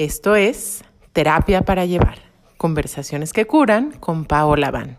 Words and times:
Esto 0.00 0.34
es 0.34 0.82
Terapia 1.12 1.60
para 1.60 1.84
Llevar, 1.84 2.20
conversaciones 2.56 3.34
que 3.34 3.46
curan 3.46 3.90
con 4.00 4.24
Paola 4.24 4.70
Van. 4.70 4.96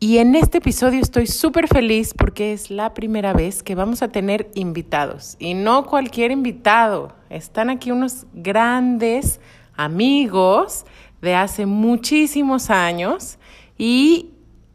Y 0.00 0.18
en 0.18 0.34
este 0.34 0.58
episodio 0.58 1.00
estoy 1.00 1.28
súper 1.28 1.68
feliz 1.68 2.12
porque 2.12 2.52
es 2.52 2.72
la 2.72 2.92
primera 2.92 3.32
vez 3.32 3.62
que 3.62 3.76
vamos 3.76 4.02
a 4.02 4.08
tener 4.08 4.50
invitados. 4.56 5.36
Y 5.38 5.54
no 5.54 5.86
cualquier 5.86 6.32
invitado. 6.32 7.14
Están 7.28 7.70
aquí 7.70 7.92
unos 7.92 8.26
grandes 8.32 9.38
amigos 9.76 10.86
de 11.22 11.36
hace 11.36 11.66
muchísimos 11.66 12.68
años 12.68 13.38
y 13.78 14.32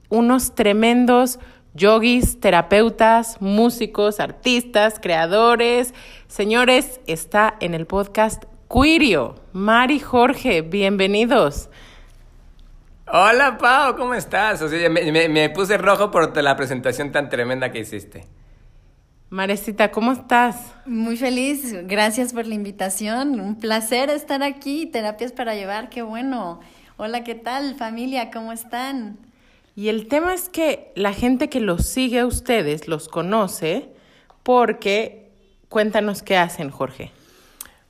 unos 0.07 0.55
tremendos 0.55 1.39
yogis, 1.73 2.39
terapeutas, 2.39 3.41
músicos, 3.41 4.21
artistas, 4.21 4.97
creadores. 4.97 5.93
Señores, 6.29 7.01
está 7.05 7.57
en 7.59 7.73
el 7.73 7.85
podcast 7.85 8.45
Quirio, 8.69 9.35
Mari 9.53 9.99
Jorge, 9.99 10.61
bienvenidos. 10.61 11.69
Hola 13.07 13.57
Pau, 13.59 13.95
¿cómo 13.95 14.15
estás? 14.15 14.61
O 14.63 14.67
sea, 14.67 14.89
me, 14.89 15.29
me, 15.29 15.49
puse 15.51 15.77
rojo 15.77 16.09
por 16.09 16.35
la 16.41 16.55
presentación 16.55 17.11
tan 17.11 17.29
tremenda 17.29 17.71
que 17.71 17.79
hiciste. 17.79 18.25
Marecita, 19.29 19.91
¿cómo 19.91 20.13
estás? 20.13 20.73
Muy 20.85 21.15
feliz, 21.15 21.75
gracias 21.85 22.33
por 22.33 22.47
la 22.47 22.55
invitación. 22.55 23.39
Un 23.39 23.59
placer 23.59 24.09
estar 24.09 24.41
aquí. 24.41 24.87
Terapias 24.87 25.31
para 25.31 25.53
llevar, 25.53 25.89
qué 25.89 26.01
bueno. 26.01 26.59
Hola, 26.97 27.23
¿qué 27.23 27.35
tal 27.35 27.75
familia? 27.75 28.31
¿Cómo 28.31 28.51
están? 28.51 29.19
Y 29.75 29.89
el 29.89 30.07
tema 30.07 30.33
es 30.33 30.49
que 30.49 30.91
la 30.95 31.13
gente 31.13 31.49
que 31.49 31.59
los 31.59 31.85
sigue 31.85 32.21
a 32.21 32.25
ustedes 32.25 32.87
los 32.87 33.09
conoce 33.09 33.89
porque 34.41 35.29
cuéntanos 35.69 36.23
qué 36.23 36.37
hacen, 36.37 36.71
Jorge. 36.71 37.11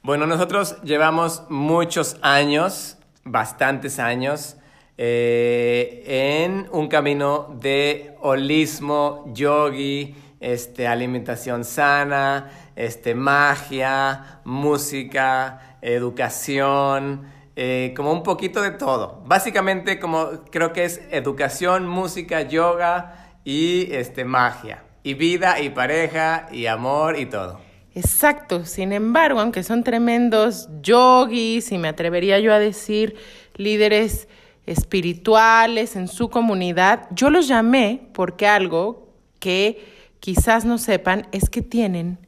Bueno, 0.05 0.27
nosotros 0.27 0.79
llevamos 0.83 1.41
muchos 1.49 2.17
años, 2.21 2.99
bastantes 3.23 3.97
años, 3.97 4.55
eh, 4.99 6.03
en 6.43 6.69
un 6.71 6.89
camino 6.89 7.57
de 7.59 8.15
holismo, 8.21 9.23
yogi, 9.33 10.15
este, 10.39 10.87
alimentación 10.87 11.65
sana, 11.65 12.51
este, 12.75 13.15
magia, 13.15 14.41
música, 14.43 15.79
educación, 15.81 17.25
eh, 17.55 17.91
como 17.97 18.11
un 18.11 18.21
poquito 18.21 18.61
de 18.61 18.69
todo. 18.69 19.23
Básicamente 19.25 19.99
como 19.99 20.43
creo 20.51 20.71
que 20.71 20.85
es 20.85 21.01
educación, 21.09 21.87
música, 21.87 22.43
yoga 22.43 23.31
y 23.43 23.91
este, 23.91 24.23
magia. 24.23 24.83
Y 25.01 25.15
vida 25.15 25.59
y 25.61 25.71
pareja 25.71 26.47
y 26.51 26.67
amor 26.67 27.17
y 27.17 27.25
todo. 27.25 27.64
Exacto, 27.95 28.65
sin 28.65 28.91
embargo, 28.91 29.39
aunque 29.39 29.63
son 29.63 29.81
tremendos 29.85 30.67
yogis 30.81 31.71
y 31.71 31.77
me 31.77 31.87
atrevería 31.87 32.39
yo 32.39 32.53
a 32.53 32.59
decir 32.59 33.15
líderes 33.55 34.27
espirituales 34.65 35.95
en 35.95 36.09
su 36.09 36.29
comunidad, 36.29 37.07
yo 37.11 37.29
los 37.29 37.47
llamé 37.47 38.09
porque 38.13 38.47
algo 38.47 39.07
que 39.39 39.81
quizás 40.19 40.65
no 40.65 40.77
sepan 40.77 41.27
es 41.31 41.49
que 41.49 41.61
tienen 41.61 42.19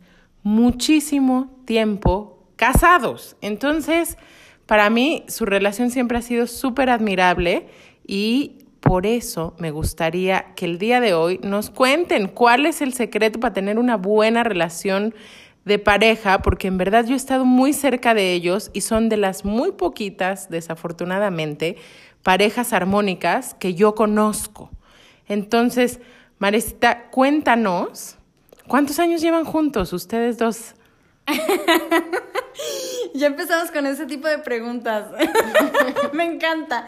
muchísimo 0.42 1.54
tiempo 1.66 2.48
casados. 2.56 3.36
Entonces, 3.42 4.18
para 4.68 4.90
mí 4.90 5.26
su 5.28 5.46
relación 5.46 5.92
siempre 5.92 6.18
ha 6.18 6.22
sido 6.22 6.48
súper 6.48 6.90
admirable 6.90 7.68
y 8.08 8.60
por 8.80 9.06
eso 9.06 9.54
me 9.60 9.72
gustaría 9.72 10.54
que 10.56 10.64
el 10.64 10.78
día 10.78 11.02
de 11.02 11.14
hoy 11.14 11.42
nos 11.44 11.70
cuenten 11.72 12.30
cuál 12.30 12.66
es 12.66 12.82
el 12.82 12.94
secreto 12.94 13.42
para 13.42 13.54
tener 13.54 13.78
una 13.80 13.98
buena 13.98 14.46
relación 14.46 15.14
de 15.68 15.80
pareja, 15.80 16.42
porque 16.42 16.68
en 16.68 16.78
verdad 16.78 17.06
yo 17.06 17.14
he 17.14 17.18
estado 17.18 17.46
muy 17.46 17.74
cerca 17.74 18.14
de 18.14 18.34
ellos 18.34 18.72
y 18.74 18.82
son 18.82 19.10
de 19.10 19.18
las 19.18 19.46
muy 19.46 19.72
poquitas, 19.74 20.50
desafortunadamente, 20.50 21.78
parejas 22.24 22.74
armónicas 22.74 23.54
que 23.54 23.76
yo 23.76 23.94
conozco. 23.94 24.72
Entonces, 25.28 26.00
Marecita, 26.40 27.10
cuéntanos, 27.10 28.18
¿cuántos 28.68 29.00
años 29.00 29.22
llevan 29.22 29.44
juntos 29.44 29.94
ustedes 29.94 30.38
dos? 30.38 30.76
ya 33.14 33.28
empezamos 33.28 33.72
con 33.72 33.86
ese 33.86 34.06
tipo 34.06 34.28
de 34.28 34.40
preguntas. 34.40 35.08
Me 36.14 36.26
encanta. 36.26 36.88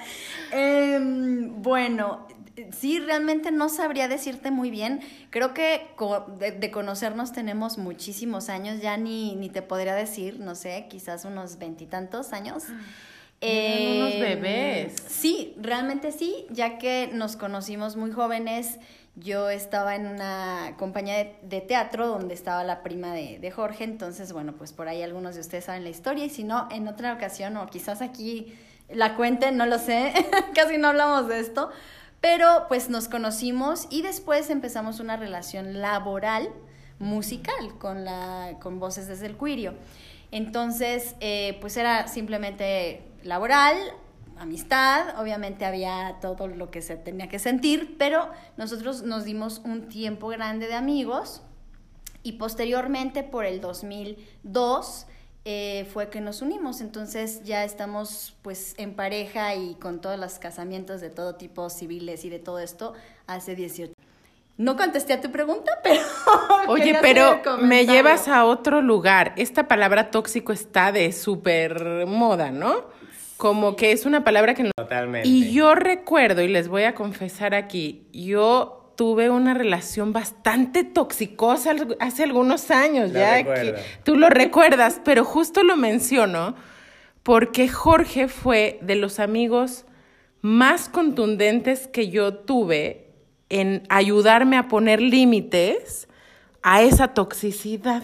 Em, 0.52 1.62
bueno, 1.62 2.28
sí, 2.72 3.00
realmente 3.00 3.52
no 3.52 3.70
sabría 3.70 4.08
decirte 4.08 4.52
muy 4.52 4.70
bien. 4.70 5.02
Creo 5.30 5.54
que 5.54 5.88
de, 6.40 6.72
conocernos 6.72 7.32
tenemos 7.32 7.78
muchísimos 7.78 8.50
años, 8.50 8.82
ya 8.82 8.98
ni, 8.98 9.36
ni 9.36 9.50
te 9.50 9.62
podría 9.62 9.96
decir, 9.96 10.40
no 10.40 10.56
sé, 10.56 10.88
quizás 10.90 11.26
unos 11.26 11.58
veintitantos 11.58 12.34
años. 12.34 12.66
Eh, 13.42 13.98
unos 13.98 14.20
bebés. 14.20 14.96
Sí, 15.08 15.56
realmente 15.58 16.12
sí, 16.12 16.46
ya 16.50 16.78
que 16.78 17.10
nos 17.14 17.36
conocimos 17.36 17.96
muy 17.96 18.12
jóvenes. 18.12 18.80
Yo 19.16 19.50
estaba 19.50 19.96
en 19.96 20.08
una 20.08 20.76
compañía 20.78 21.34
de, 21.42 21.62
teatro 21.62 22.08
donde 22.08 22.34
estaba 22.34 22.64
la 22.64 22.84
prima 22.84 23.14
de, 23.14 23.40
de, 23.40 23.52
Jorge, 23.52 23.84
entonces, 23.84 24.32
bueno, 24.32 24.54
pues 24.54 24.72
por 24.72 24.88
ahí 24.88 25.02
algunos 25.02 25.36
de 25.36 25.42
ustedes 25.42 25.66
saben 25.66 25.84
la 25.84 25.90
historia 25.90 26.26
y 26.26 26.30
si 26.30 26.44
no, 26.44 26.70
en 26.72 26.88
otra 26.88 27.14
ocasión 27.14 27.58
o 27.58 27.68
quizás 27.68 28.02
aquí 28.02 28.54
la 28.90 29.16
cuenten, 29.16 29.58
no 29.58 29.66
lo 29.66 29.78
sé, 29.78 30.14
casi 30.56 30.78
no 30.78 30.90
hablamos 30.90 31.28
de 31.28 31.40
esto, 31.40 31.70
pero 32.22 32.66
pues 32.68 32.90
nos 32.90 33.08
conocimos 33.08 33.88
y 33.90 34.02
después 34.02 34.50
empezamos 34.50 35.00
una 35.00 35.18
relación 35.18 35.80
laboral 35.80 36.50
musical 37.00 37.78
con, 37.78 38.04
la, 38.04 38.58
con 38.62 38.80
Voces 38.80 39.08
desde 39.08 39.26
el 39.26 39.38
Cuirio. 39.38 39.74
Entonces, 40.32 41.16
eh, 41.22 41.58
pues 41.62 41.78
era 41.78 42.08
simplemente 42.08 43.04
laboral, 43.24 43.76
amistad, 44.38 45.20
obviamente 45.20 45.66
había 45.66 46.18
todo 46.22 46.48
lo 46.48 46.72
que 46.72 46.82
se 46.82 46.96
tenía 46.96 47.28
que 47.28 47.40
sentir, 47.40 47.96
pero 47.98 48.30
nosotros 48.58 49.04
nos 49.04 49.26
dimos 49.26 49.60
un 49.66 49.88
tiempo 49.90 50.28
grande 50.28 50.68
de 50.68 50.76
amigos 50.76 51.42
y 52.24 52.34
posteriormente 52.34 53.24
por 53.24 53.46
el 53.46 53.60
2002 53.60 55.08
eh, 55.46 55.88
fue 55.94 56.10
que 56.10 56.22
nos 56.22 56.42
unimos. 56.42 56.82
Entonces 56.82 57.44
ya 57.44 57.64
estamos 57.64 58.36
pues 58.42 58.76
en 58.78 58.94
pareja 58.94 59.56
y 59.56 59.76
con 59.76 60.02
todos 60.02 60.20
los 60.20 60.40
casamientos 60.40 61.02
de 61.02 61.10
todo 61.10 61.36
tipo, 61.36 61.70
civiles 61.70 62.26
y 62.26 62.30
de 62.30 62.40
todo 62.40 62.60
esto, 62.60 62.94
hace 63.28 63.56
18. 63.56 63.94
No 64.58 64.76
contesté 64.76 65.14
a 65.14 65.22
tu 65.22 65.32
pregunta, 65.32 65.72
pero... 65.84 66.02
Oye, 66.68 66.98
pero 67.02 67.40
me 67.62 67.86
llevas 67.86 68.28
a 68.28 68.44
otro 68.46 68.82
lugar. 68.82 69.34
Esta 69.38 69.68
palabra 69.68 70.12
tóxico 70.12 70.52
está 70.52 70.92
de 70.92 71.14
súper 71.14 72.06
moda, 72.06 72.52
¿no? 72.52 72.84
Como 73.38 73.78
que 73.78 73.94
es 73.94 74.06
una 74.06 74.26
palabra 74.26 74.54
que 74.54 74.64
no... 74.64 74.72
Totalmente. 74.76 75.30
Y 75.30 75.54
yo 75.54 75.76
recuerdo, 75.76 76.42
y 76.42 76.50
les 76.50 76.68
voy 76.68 76.84
a 76.84 76.94
confesar 76.94 77.56
aquí, 77.56 78.06
yo 78.12 78.79
tuve 79.00 79.30
una 79.30 79.54
relación 79.54 80.12
bastante 80.12 80.84
toxicosa 80.84 81.74
hace 82.02 82.24
algunos 82.24 82.70
años, 82.70 83.14
ya 83.14 83.42
que 83.46 83.76
tú 84.04 84.18
lo 84.18 84.30
recuerdas, 84.30 85.00
pero 85.06 85.24
justo 85.24 85.64
lo 85.64 85.78
menciono 85.78 86.54
porque 87.24 87.70
Jorge 87.70 88.28
fue 88.28 88.78
de 88.82 88.96
los 88.96 89.22
amigos 89.22 89.86
más 90.42 90.90
contundentes 90.90 91.88
que 91.88 92.10
yo 92.10 92.34
tuve 92.34 93.08
en 93.48 93.84
ayudarme 93.88 94.58
a 94.58 94.68
poner 94.68 95.00
límites 95.02 96.10
a 96.62 96.82
esa 96.82 97.14
toxicidad. 97.14 98.04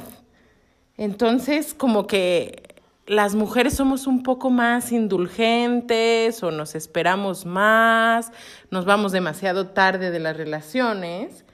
Entonces, 0.96 1.74
como 1.74 2.08
que 2.08 2.75
las 3.08 3.36
mujeres 3.36 3.76
somos 3.76 4.08
un 4.08 4.24
poco 4.24 4.50
más 4.50 4.92
indulgentes 4.92 6.42
o 6.42 6.52
nos 6.52 6.74
esperamos 6.74 7.46
más, 7.46 8.32
nos 8.72 8.86
vamos 8.86 9.12
demasiado 9.12 9.68
tarde 9.68 10.12
de 10.12 10.20
las 10.20 10.36
relaciones. 10.36 11.46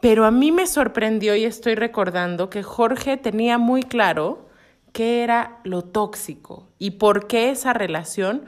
Pero 0.00 0.26
a 0.26 0.30
mí 0.30 0.52
me 0.52 0.66
sorprendió 0.66 1.34
y 1.34 1.44
estoy 1.44 1.74
recordando 1.74 2.50
que 2.50 2.62
Jorge 2.62 3.16
tenía 3.16 3.58
muy 3.58 3.82
claro 3.82 4.48
qué 4.92 5.22
era 5.24 5.58
lo 5.64 5.82
tóxico 5.82 6.68
y 6.78 6.92
por 6.92 7.26
qué 7.26 7.50
esa 7.50 7.72
relación 7.72 8.44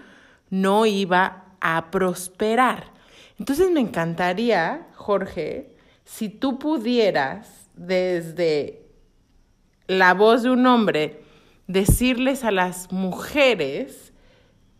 no 0.51 0.87
iba 0.87 1.45
a 1.61 1.91
prosperar. 1.91 2.93
Entonces 3.39 3.71
me 3.71 3.81
encantaría, 3.81 4.87
Jorge, 4.95 5.75
si 6.05 6.29
tú 6.29 6.59
pudieras 6.59 7.71
desde 7.75 8.87
la 9.87 10.13
voz 10.15 10.43
de 10.43 10.51
un 10.51 10.67
hombre 10.67 11.25
decirles 11.73 12.45
a 12.45 12.51
las 12.51 12.91
mujeres, 12.91 14.13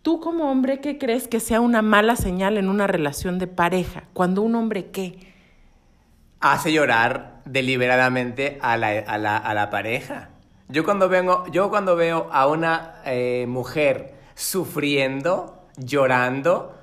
tú 0.03 0.21
como 0.21 0.51
hombre, 0.51 0.81
¿qué 0.81 0.99
crees 0.99 1.29
que 1.29 1.41
sea 1.41 1.61
una 1.61 1.83
mala 1.83 2.17
señal 2.17 2.59
en 2.59 2.69
una 2.69 2.87
relación 2.87 3.39
de 3.39 3.47
pareja? 3.47 4.05
Cuando 4.13 4.43
un 4.43 4.55
hombre 4.55 4.87
qué? 4.91 5.19
Hace 6.41 6.73
llorar 6.73 7.43
deliberadamente 7.45 8.59
a 8.61 8.77
la, 8.77 8.89
a 8.89 9.19
la, 9.19 9.37
a 9.37 9.55
la 9.55 9.71
pareja. 9.71 10.31
Yo 10.69 10.85
cuando, 10.85 11.09
vengo, 11.09 11.45
yo 11.51 11.71
cuando 11.71 11.97
veo 11.97 12.29
a 12.33 12.47
una 12.47 12.97
eh, 13.05 13.47
mujer 13.49 14.15
sufriendo, 14.35 15.67
llorando, 15.77 16.77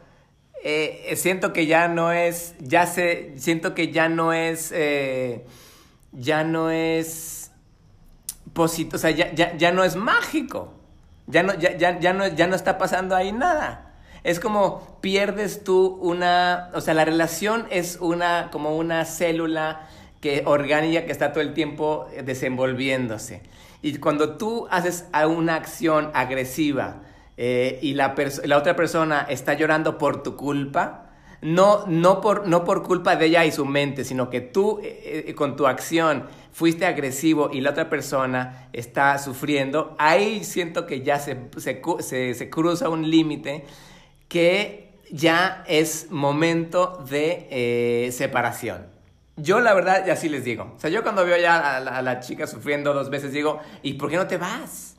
eh, 0.63 1.13
siento 1.15 1.53
que 1.53 1.65
ya 1.65 1.87
no 1.87 2.11
es, 2.11 2.55
ya 2.59 2.85
sé, 2.85 3.33
siento 3.37 3.73
que 3.73 3.91
ya 3.91 4.09
no 4.09 4.33
es, 4.33 4.71
eh, 4.75 5.45
ya 6.11 6.43
no 6.43 6.69
es 6.69 7.36
o 8.55 8.97
sea, 8.97 9.11
ya, 9.11 9.71
no 9.71 9.83
es 9.83 9.95
mágico. 9.95 10.73
Ya 11.27 11.43
no, 11.43 11.53
ya, 11.55 11.75
ya, 11.75 11.99
ya, 11.99 12.13
no, 12.13 12.27
ya 12.27 12.47
no 12.47 12.55
está 12.55 12.77
pasando 12.77 13.15
ahí 13.15 13.31
nada. 13.31 13.95
Es 14.23 14.39
como 14.39 14.99
pierdes 15.01 15.63
tú 15.63 15.97
una, 16.01 16.69
o 16.73 16.81
sea, 16.81 16.93
la 16.93 17.05
relación 17.05 17.67
es 17.69 17.97
una, 18.01 18.49
como 18.51 18.77
una 18.77 19.05
célula 19.05 19.87
que 20.21 20.43
orgánica 20.45 21.05
que 21.05 21.11
está 21.11 21.31
todo 21.31 21.41
el 21.41 21.53
tiempo 21.53 22.07
desenvolviéndose. 22.23 23.43
Y 23.81 23.97
cuando 23.97 24.37
tú 24.37 24.67
haces 24.71 25.05
una 25.27 25.55
acción 25.55 26.11
agresiva 26.13 27.03
eh, 27.37 27.79
y 27.81 27.93
la, 27.93 28.15
la 28.43 28.57
otra 28.57 28.75
persona 28.75 29.25
está 29.29 29.53
llorando 29.53 29.97
por 29.97 30.23
tu 30.23 30.35
culpa, 30.35 31.06
no, 31.41 31.85
no, 31.87 32.21
por, 32.21 32.47
no 32.47 32.63
por 32.63 32.83
culpa 32.83 33.15
de 33.15 33.27
ella 33.27 33.45
y 33.45 33.51
su 33.51 33.65
mente, 33.65 34.03
sino 34.03 34.29
que 34.29 34.41
tú 34.41 34.79
eh, 34.83 35.25
eh, 35.27 35.35
con 35.35 35.55
tu 35.55 35.67
acción 35.67 36.25
fuiste 36.51 36.85
agresivo 36.85 37.49
y 37.53 37.61
la 37.61 37.71
otra 37.71 37.89
persona 37.89 38.69
está 38.73 39.17
sufriendo, 39.19 39.95
ahí 39.99 40.43
siento 40.43 40.87
que 40.87 41.01
ya 41.01 41.19
se, 41.19 41.37
se, 41.57 42.49
cruza 42.49 42.89
un 42.89 43.09
límite 43.09 43.65
que 44.27 44.93
ya 45.11 45.63
es 45.67 46.07
momento 46.09 47.03
de 47.09 47.47
eh, 47.51 48.11
separación. 48.11 48.87
Yo 49.35 49.59
la 49.59 49.75
verdad, 49.75 50.09
así 50.09 50.29
les 50.29 50.43
digo. 50.43 50.73
O 50.75 50.79
sea, 50.79 50.89
yo 50.89 51.03
cuando 51.03 51.23
veo 51.23 51.37
ya 51.37 51.77
a 51.77 52.01
la 52.01 52.19
chica 52.21 52.47
sufriendo 52.47 52.91
dos 52.95 53.11
veces, 53.11 53.31
digo, 53.31 53.59
¿y 53.83 53.93
por 53.93 54.09
qué 54.09 54.15
no 54.15 54.25
te 54.25 54.37
vas? 54.37 54.96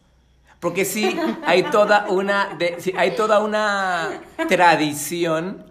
Porque 0.60 0.84
sí, 0.84 1.16
hay 1.46 1.62
toda 1.64 2.06
una, 2.08 2.56
de, 2.58 2.76
hay 2.96 3.12
toda 3.12 3.38
una 3.38 4.22
tradición 4.49 5.64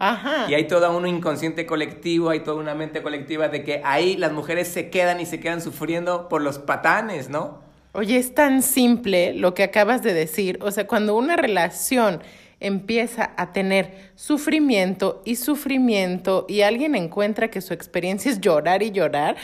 y 0.47 0.53
hay 0.53 0.65
todo 0.65 0.95
un 0.95 1.05
inconsciente 1.05 1.65
colectivo, 1.65 2.29
hay 2.29 2.39
toda 2.39 2.57
una 2.57 2.73
mente 2.73 3.01
colectiva 3.03 3.49
de 3.49 3.65
que 3.65 3.81
ahí 3.83 4.15
las 4.15 4.31
mujeres 4.31 4.69
se 4.69 4.89
quedan 4.89 5.19
y 5.19 5.25
se 5.25 5.41
quedan 5.41 5.61
sufriendo 5.61 6.29
por 6.29 6.41
los 6.41 6.57
patanes, 6.59 7.29
¿no? 7.29 7.59
Oye, 7.91 8.17
es 8.17 8.33
tan 8.33 8.61
simple 8.61 9.33
lo 9.33 9.53
que 9.53 9.63
acabas 9.63 10.03
de 10.03 10.13
decir. 10.13 10.57
O 10.61 10.71
sea, 10.71 10.87
cuando 10.87 11.15
una 11.15 11.35
relación 11.35 12.21
empieza 12.59 13.31
a 13.37 13.53
tener 13.53 14.11
sufrimiento 14.15 15.21
y 15.25 15.35
sufrimiento 15.35 16.45
y 16.47 16.61
alguien 16.61 16.95
encuentra 16.95 17.49
que 17.49 17.61
su 17.61 17.73
experiencia 17.73 18.31
es 18.31 18.41
llorar 18.41 18.81
y 18.83 18.91
llorar, 18.91 19.35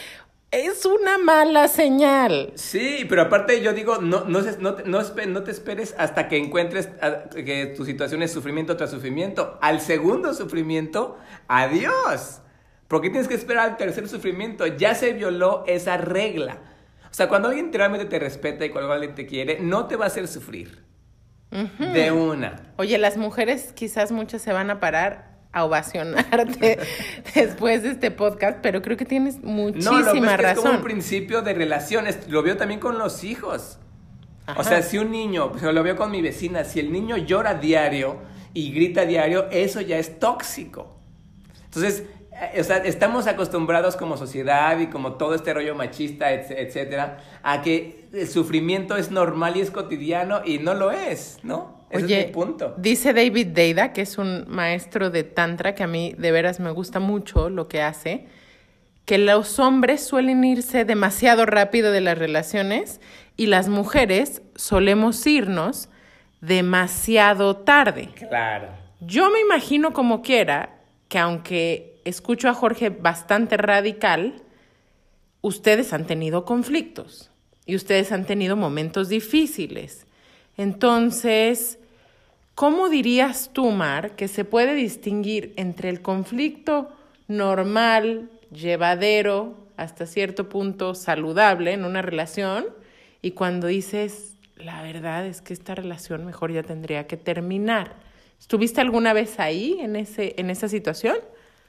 es 0.53 0.85
una 0.85 1.17
mala 1.17 1.67
señal. 1.67 2.51
Sí, 2.53 3.05
pero 3.09 3.23
aparte 3.23 3.59
yo 3.61 3.73
digo, 3.73 3.97
no, 3.97 4.23
no, 4.25 4.41
no, 4.59 4.75
no, 4.85 5.43
te 5.43 5.51
esperes 5.51 5.95
hasta 5.97 6.27
que 6.27 6.37
encuentres 6.37 6.89
que 7.33 7.73
tu 7.75 7.85
situación 7.85 8.21
es 8.21 8.31
sufrimiento 8.31 8.77
tras 8.77 8.91
sufrimiento. 8.91 9.57
Al 9.61 9.81
segundo 9.81 10.33
sufrimiento, 10.35 11.17
adiós. 11.47 12.41
Porque 12.87 13.09
tienes 13.09 13.27
que 13.27 13.33
esperar 13.33 13.71
al 13.71 13.77
tercer 13.77 14.07
sufrimiento. 14.07 14.67
Ya 14.67 14.93
se 14.93 15.13
violó 15.13 15.63
esa 15.65 15.97
regla. 15.97 16.59
O 17.09 17.13
sea, 17.15 17.27
cuando 17.27 17.47
alguien 17.47 17.73
realmente 17.73 18.05
te 18.05 18.19
respeta 18.19 18.63
y 18.63 18.69
cuando 18.69 18.91
alguien 18.93 19.15
te 19.15 19.25
quiere, 19.25 19.59
no 19.59 19.87
te 19.87 19.95
va 19.95 20.05
a 20.05 20.07
hacer 20.07 20.27
sufrir. 20.27 20.83
De 21.77 22.11
una. 22.11 22.73
Oye, 22.77 22.97
las 22.97 23.15
mujeres 23.17 23.73
quizás 23.73 24.11
muchas 24.11 24.41
se 24.41 24.51
van 24.51 24.71
a 24.71 24.79
parar 24.79 25.32
a 25.53 25.63
ovacionarte 25.63 26.79
después 27.35 27.83
de 27.83 27.91
este 27.91 28.11
podcast, 28.11 28.57
pero 28.61 28.81
creo 28.81 28.97
que 28.97 29.05
tienes 29.05 29.41
muchísima 29.43 30.01
no, 30.01 30.15
lo 30.15 30.37
razón. 30.37 30.49
Es 30.49 30.59
como 30.59 30.71
un 30.73 30.83
principio 30.83 31.41
de 31.41 31.53
relaciones, 31.53 32.27
lo 32.27 32.41
veo 32.43 32.57
también 32.57 32.79
con 32.79 32.97
los 32.97 33.23
hijos. 33.23 33.77
O 34.57 34.63
sea, 34.63 34.81
si 34.81 34.97
un 34.97 35.11
niño, 35.11 35.53
lo 35.61 35.83
veo 35.83 35.95
con 35.95 36.11
mi 36.11 36.21
vecina, 36.21 36.65
si 36.65 36.81
el 36.81 36.91
niño 36.91 37.15
llora 37.15 37.53
diario 37.53 38.17
y 38.53 38.73
grita 38.73 39.05
diario, 39.05 39.47
eso 39.51 39.79
ya 39.79 39.97
es 39.97 40.19
tóxico. 40.19 40.99
Entonces, 41.63 42.03
o 42.57 42.63
sea, 42.63 42.77
estamos 42.77 43.27
acostumbrados 43.27 43.95
como 43.95 44.17
sociedad 44.17 44.79
y 44.79 44.87
como 44.87 45.13
todo 45.13 45.35
este 45.35 45.53
rollo 45.53 45.75
machista, 45.75 46.31
etcétera, 46.31 47.19
a 47.41 47.61
que 47.61 48.05
el 48.13 48.27
sufrimiento 48.27 48.97
es 48.97 49.11
normal 49.11 49.57
y 49.57 49.61
es 49.61 49.71
cotidiano 49.71 50.41
y 50.45 50.59
no 50.59 50.73
lo 50.73 50.91
es, 50.91 51.39
¿no? 51.43 51.83
Oye, 51.93 52.25
punto. 52.33 52.73
Dice 52.77 53.13
David 53.13 53.47
Deida, 53.47 53.93
que 53.93 54.01
es 54.01 54.17
un 54.17 54.45
maestro 54.47 55.11
de 55.11 55.23
Tantra, 55.23 55.75
que 55.75 55.83
a 55.83 55.87
mí 55.87 56.15
de 56.17 56.31
veras 56.31 56.59
me 56.59 56.71
gusta 56.71 56.99
mucho 56.99 57.49
lo 57.49 57.67
que 57.67 57.81
hace, 57.81 58.27
que 59.05 59.17
los 59.17 59.59
hombres 59.59 60.03
suelen 60.03 60.43
irse 60.43 60.85
demasiado 60.85 61.45
rápido 61.45 61.91
de 61.91 62.01
las 62.01 62.17
relaciones 62.17 62.99
y 63.37 63.45
las 63.47 63.67
mujeres 63.67 64.41
solemos 64.55 65.25
irnos 65.27 65.89
demasiado 66.41 67.57
tarde. 67.57 68.09
Claro. 68.15 68.69
Yo 68.99 69.29
me 69.29 69.39
imagino 69.41 69.93
como 69.93 70.21
quiera 70.21 70.77
que 71.09 71.19
aunque 71.19 71.92
escucho 72.05 72.49
a 72.49 72.53
Jorge 72.53 72.89
bastante 72.89 73.57
radical, 73.57 74.41
ustedes 75.41 75.93
han 75.93 76.07
tenido 76.07 76.45
conflictos 76.45 77.29
y 77.65 77.75
ustedes 77.75 78.11
han 78.11 78.25
tenido 78.25 78.55
momentos 78.55 79.09
difíciles. 79.09 80.05
Entonces, 80.57 81.79
¿Cómo 82.55 82.87
dirías 82.87 83.49
tú, 83.51 83.71
Mar, 83.71 84.11
que 84.15 84.27
se 84.27 84.45
puede 84.45 84.75
distinguir 84.75 85.53
entre 85.55 85.89
el 85.89 86.03
conflicto 86.03 86.91
normal, 87.27 88.29
llevadero, 88.51 89.57
hasta 89.75 90.05
cierto 90.05 90.49
punto 90.49 90.93
saludable 90.93 91.73
en 91.73 91.83
una 91.83 92.03
relación 92.03 92.65
y 93.23 93.31
cuando 93.31 93.65
dices, 93.65 94.37
la 94.55 94.83
verdad 94.83 95.25
es 95.25 95.41
que 95.41 95.51
esta 95.51 95.73
relación 95.73 96.27
mejor 96.27 96.51
ya 96.51 96.61
tendría 96.61 97.07
que 97.07 97.17
terminar? 97.17 97.95
¿Estuviste 98.39 98.81
alguna 98.81 99.13
vez 99.13 99.39
ahí, 99.39 99.79
en, 99.79 99.95
ese, 99.95 100.35
en 100.37 100.51
esa 100.51 100.67
situación? 100.67 101.17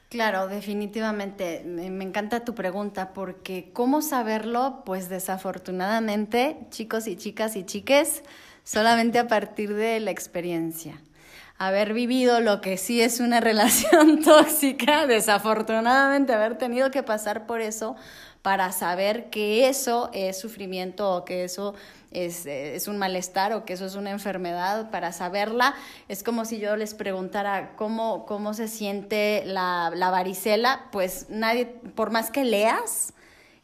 Claro, 0.09 0.47
definitivamente. 0.47 1.63
Me, 1.65 2.03
encanta 2.03 2.45
tu 2.45 2.53
pregunta 2.53 3.13
porque 3.13 3.71
¿cómo 3.73 4.01
saberlo? 4.01 4.83
Pues 4.85 5.09
desafortunadamente, 5.09 6.57
chicos 6.69 7.07
y 7.07 7.15
chicas 7.15 7.55
y 7.55 7.65
chiques, 7.65 8.23
solamente 8.63 9.19
a 9.19 9.27
partir 9.27 9.73
de 9.73 9.99
la 9.99 10.11
experiencia. 10.11 11.01
Haber 11.57 11.93
vivido 11.93 12.39
lo 12.41 12.61
que 12.61 12.77
sí 12.77 13.01
es 13.01 13.19
una 13.19 13.39
relación 13.41 14.21
tóxica, 14.23 15.07
desafortunadamente 15.07 16.33
haber 16.33 16.57
tenido 16.57 16.91
que 16.91 17.03
pasar 17.03 17.45
por 17.47 17.61
eso 17.61 17.95
para 18.41 18.71
saber 18.71 19.31
que 19.31 19.67
eso 19.67 20.11
es 20.13 20.39
sufrimiento 20.39 21.15
o 21.15 21.25
que 21.25 21.45
eso 21.45 21.73
es, 22.15 22.45
es, 22.45 22.87
un 22.87 22.97
malestar 22.97 23.53
o 23.53 23.65
que 23.65 23.73
eso 23.73 23.85
es 23.85 23.95
una 23.95 24.11
enfermedad, 24.11 24.89
para 24.89 25.11
saberla, 25.11 25.75
es 26.07 26.23
como 26.23 26.45
si 26.45 26.59
yo 26.59 26.75
les 26.75 26.93
preguntara 26.93 27.73
cómo, 27.75 28.25
cómo 28.25 28.53
se 28.53 28.67
siente 28.67 29.43
la, 29.45 29.91
la 29.93 30.09
varicela, 30.09 30.85
pues 30.91 31.27
nadie, 31.29 31.65
por 31.65 32.11
más 32.11 32.31
que 32.31 32.45
leas, 32.45 33.13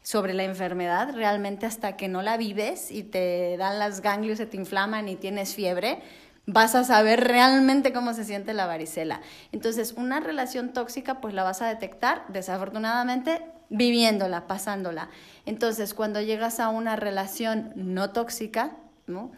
sobre 0.02 0.34
la 0.34 0.42
enfermedad, 0.42 1.14
realmente 1.14 1.64
hasta 1.64 1.96
que 1.96 2.08
no 2.08 2.22
la 2.22 2.36
vives 2.36 2.90
y 2.90 3.04
te 3.04 3.56
dan 3.56 3.78
las 3.78 4.00
ganglios, 4.00 4.38
se 4.38 4.46
te 4.46 4.56
inflaman 4.56 5.08
y 5.08 5.16
tienes 5.16 5.54
fiebre, 5.54 6.02
vas 6.46 6.74
a 6.74 6.84
saber 6.84 7.22
realmente 7.24 7.92
cómo 7.92 8.12
se 8.14 8.24
siente 8.24 8.52
la 8.52 8.66
varicela. 8.66 9.20
Entonces, 9.52 9.92
una 9.96 10.20
relación 10.20 10.72
tóxica, 10.72 11.20
pues 11.20 11.34
la 11.34 11.44
vas 11.44 11.62
a 11.62 11.68
detectar, 11.68 12.24
desafortunadamente, 12.28 13.42
viviéndola, 13.72 14.46
pasándola. 14.46 15.08
Entonces, 15.46 15.94
cuando 15.94 16.20
llegas 16.20 16.60
a 16.60 16.68
una 16.68 16.94
relación 16.94 17.72
no 17.74 18.10
tóxica, 18.10 18.76
¿no? 19.06 19.32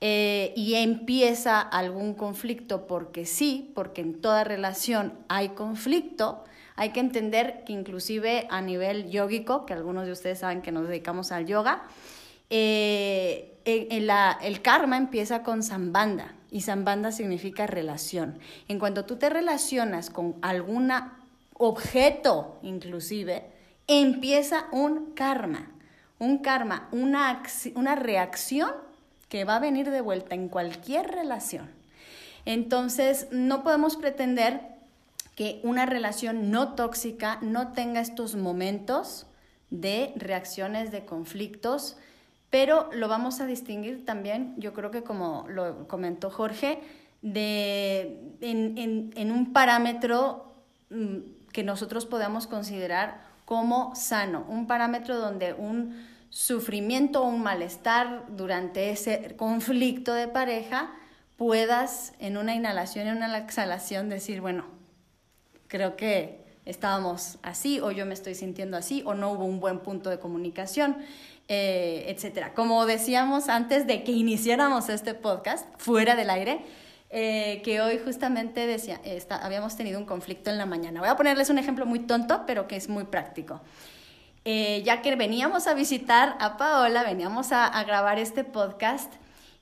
Eh, 0.00 0.54
y 0.56 0.76
empieza 0.76 1.60
algún 1.60 2.14
conflicto, 2.14 2.86
porque 2.86 3.26
sí, 3.26 3.70
porque 3.74 4.00
en 4.00 4.20
toda 4.20 4.44
relación 4.44 5.12
hay 5.28 5.50
conflicto, 5.50 6.44
hay 6.76 6.90
que 6.90 7.00
entender 7.00 7.64
que 7.66 7.74
inclusive 7.74 8.46
a 8.48 8.62
nivel 8.62 9.10
yógico, 9.10 9.66
que 9.66 9.74
algunos 9.74 10.06
de 10.06 10.12
ustedes 10.12 10.38
saben 10.38 10.62
que 10.62 10.72
nos 10.72 10.88
dedicamos 10.88 11.32
al 11.32 11.44
yoga, 11.44 11.82
eh, 12.48 13.58
el 13.66 14.62
karma 14.62 14.96
empieza 14.96 15.42
con 15.42 15.62
sambanda 15.62 16.34
y 16.50 16.62
sambanda 16.62 17.12
significa 17.12 17.66
relación. 17.66 18.38
En 18.68 18.78
cuanto 18.78 19.04
tú 19.04 19.16
te 19.16 19.28
relacionas 19.28 20.08
con 20.08 20.36
algún 20.40 20.90
objeto 21.52 22.58
inclusive, 22.62 23.59
empieza 23.90 24.66
un 24.72 25.12
karma. 25.14 25.70
Un 26.18 26.38
karma, 26.38 26.88
una, 26.92 27.42
una 27.74 27.94
reacción 27.96 28.70
que 29.28 29.44
va 29.44 29.56
a 29.56 29.60
venir 29.60 29.90
de 29.90 30.00
vuelta 30.00 30.34
en 30.34 30.48
cualquier 30.48 31.10
relación. 31.10 31.70
Entonces, 32.44 33.28
no 33.30 33.62
podemos 33.62 33.96
pretender 33.96 34.60
que 35.34 35.60
una 35.62 35.86
relación 35.86 36.50
no 36.50 36.74
tóxica 36.74 37.38
no 37.40 37.72
tenga 37.72 38.00
estos 38.00 38.36
momentos 38.36 39.26
de 39.70 40.12
reacciones, 40.16 40.90
de 40.90 41.04
conflictos, 41.04 41.96
pero 42.50 42.90
lo 42.92 43.08
vamos 43.08 43.40
a 43.40 43.46
distinguir 43.46 44.04
también, 44.04 44.54
yo 44.58 44.74
creo 44.74 44.90
que 44.90 45.02
como 45.02 45.46
lo 45.48 45.86
comentó 45.86 46.30
Jorge, 46.30 46.80
de, 47.22 48.20
en, 48.40 49.32
un 49.32 49.52
parámetro 49.52 50.52
mm, 50.90 51.18
que 51.52 51.62
nosotros 51.62 52.06
podamos 52.06 52.46
considerar 52.46 53.29
como 53.50 53.96
sano, 53.96 54.46
un 54.48 54.68
parámetro 54.68 55.18
donde 55.18 55.54
un 55.54 56.06
sufrimiento 56.28 57.24
o 57.24 57.26
un 57.26 57.42
malestar 57.42 58.26
durante 58.28 58.90
ese 58.90 59.34
conflicto 59.36 60.14
de 60.14 60.28
pareja 60.28 60.92
puedas 61.36 62.12
en 62.20 62.36
una 62.36 62.54
inhalación 62.54 63.08
y 63.08 63.10
una 63.10 63.36
exhalación 63.36 64.08
decir, 64.08 64.40
bueno, 64.40 64.66
creo 65.66 65.96
que 65.96 66.44
estábamos 66.64 67.38
así 67.42 67.80
o 67.80 67.90
yo 67.90 68.06
me 68.06 68.14
estoy 68.14 68.36
sintiendo 68.36 68.76
así 68.76 69.02
o 69.04 69.14
no 69.14 69.32
hubo 69.32 69.46
un 69.46 69.58
buen 69.58 69.80
punto 69.80 70.10
de 70.10 70.20
comunicación. 70.20 70.98
eh, 71.48 72.04
etcétera. 72.06 72.54
Como 72.54 72.86
decíamos 72.86 73.48
antes 73.48 73.84
de 73.88 74.04
que 74.04 74.12
iniciáramos 74.12 74.88
este 74.88 75.14
podcast, 75.14 75.66
fuera 75.78 76.14
del 76.14 76.30
aire, 76.30 76.64
eh, 77.10 77.60
que 77.64 77.80
hoy 77.80 77.98
justamente 77.98 78.66
decía, 78.66 79.00
habíamos 79.42 79.76
tenido 79.76 79.98
un 79.98 80.06
conflicto 80.06 80.48
en 80.48 80.58
la 80.58 80.66
mañana. 80.66 81.00
Voy 81.00 81.08
a 81.08 81.16
ponerles 81.16 81.50
un 81.50 81.58
ejemplo 81.58 81.84
muy 81.84 81.98
tonto, 82.00 82.44
pero 82.46 82.68
que 82.68 82.76
es 82.76 82.88
muy 82.88 83.04
práctico. 83.04 83.60
Eh, 84.44 84.82
ya 84.84 85.02
que 85.02 85.14
veníamos 85.16 85.66
a 85.66 85.74
visitar 85.74 86.36
a 86.38 86.56
Paola, 86.56 87.02
veníamos 87.02 87.52
a, 87.52 87.66
a, 87.66 87.84
grabar 87.84 88.18
este 88.18 88.42
podcast 88.42 89.12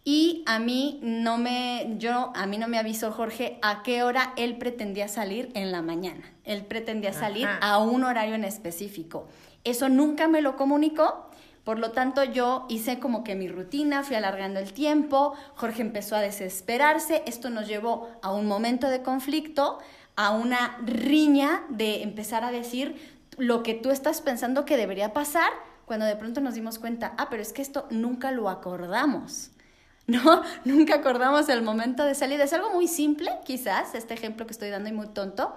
y 0.04 0.44
a 0.46 0.58
mí 0.58 1.00
no 1.02 1.36
me, 1.36 1.96
yo, 1.98 2.32
a 2.36 2.46
mí 2.46 2.58
no 2.58 2.68
me 2.68 2.78
avisó 2.78 3.10
Jorge 3.12 3.58
a 3.60 3.82
qué 3.82 4.02
hora 4.02 4.32
él 4.36 4.56
pretendía 4.56 5.08
salir 5.08 5.50
en 5.54 5.72
la 5.72 5.82
mañana. 5.82 6.32
Él 6.44 6.64
pretendía 6.64 7.12
salir 7.12 7.48
a 7.60 7.78
un 7.78 8.04
horario 8.04 8.34
en 8.34 8.44
específico. 8.44 9.26
Eso 9.64 9.88
nunca 9.88 10.28
me 10.28 10.40
lo 10.40 10.56
comunicó 10.56 11.27
por 11.68 11.78
lo 11.78 11.90
tanto, 11.90 12.24
yo 12.24 12.64
hice 12.70 12.98
como 12.98 13.22
que 13.22 13.34
mi 13.34 13.46
rutina, 13.46 14.02
fui 14.02 14.16
alargando 14.16 14.58
el 14.58 14.72
tiempo, 14.72 15.34
Jorge 15.54 15.82
empezó 15.82 16.16
a 16.16 16.20
desesperarse, 16.20 17.22
esto 17.26 17.50
nos 17.50 17.68
llevó 17.68 18.08
a 18.22 18.32
un 18.32 18.46
momento 18.46 18.88
de 18.88 19.02
conflicto, 19.02 19.78
a 20.16 20.30
una 20.30 20.78
riña 20.82 21.64
de 21.68 22.02
empezar 22.02 22.42
a 22.42 22.50
decir 22.50 23.20
lo 23.36 23.62
que 23.62 23.74
tú 23.74 23.90
estás 23.90 24.22
pensando 24.22 24.64
que 24.64 24.78
debería 24.78 25.12
pasar, 25.12 25.50
cuando 25.84 26.06
de 26.06 26.16
pronto 26.16 26.40
nos 26.40 26.54
dimos 26.54 26.78
cuenta, 26.78 27.12
ah, 27.18 27.28
pero 27.28 27.42
es 27.42 27.52
que 27.52 27.60
esto 27.60 27.86
nunca 27.90 28.32
lo 28.32 28.48
acordamos. 28.48 29.50
¿no? 30.06 30.40
Nunca 30.64 30.94
acordamos 30.94 31.50
el 31.50 31.60
momento 31.60 32.02
de 32.02 32.14
salir. 32.14 32.40
Es 32.40 32.54
algo 32.54 32.70
muy 32.70 32.88
simple, 32.88 33.30
quizás, 33.44 33.94
este 33.94 34.14
ejemplo 34.14 34.46
que 34.46 34.52
estoy 34.52 34.70
dando 34.70 34.88
y 34.88 34.92
muy 34.92 35.08
tonto, 35.08 35.52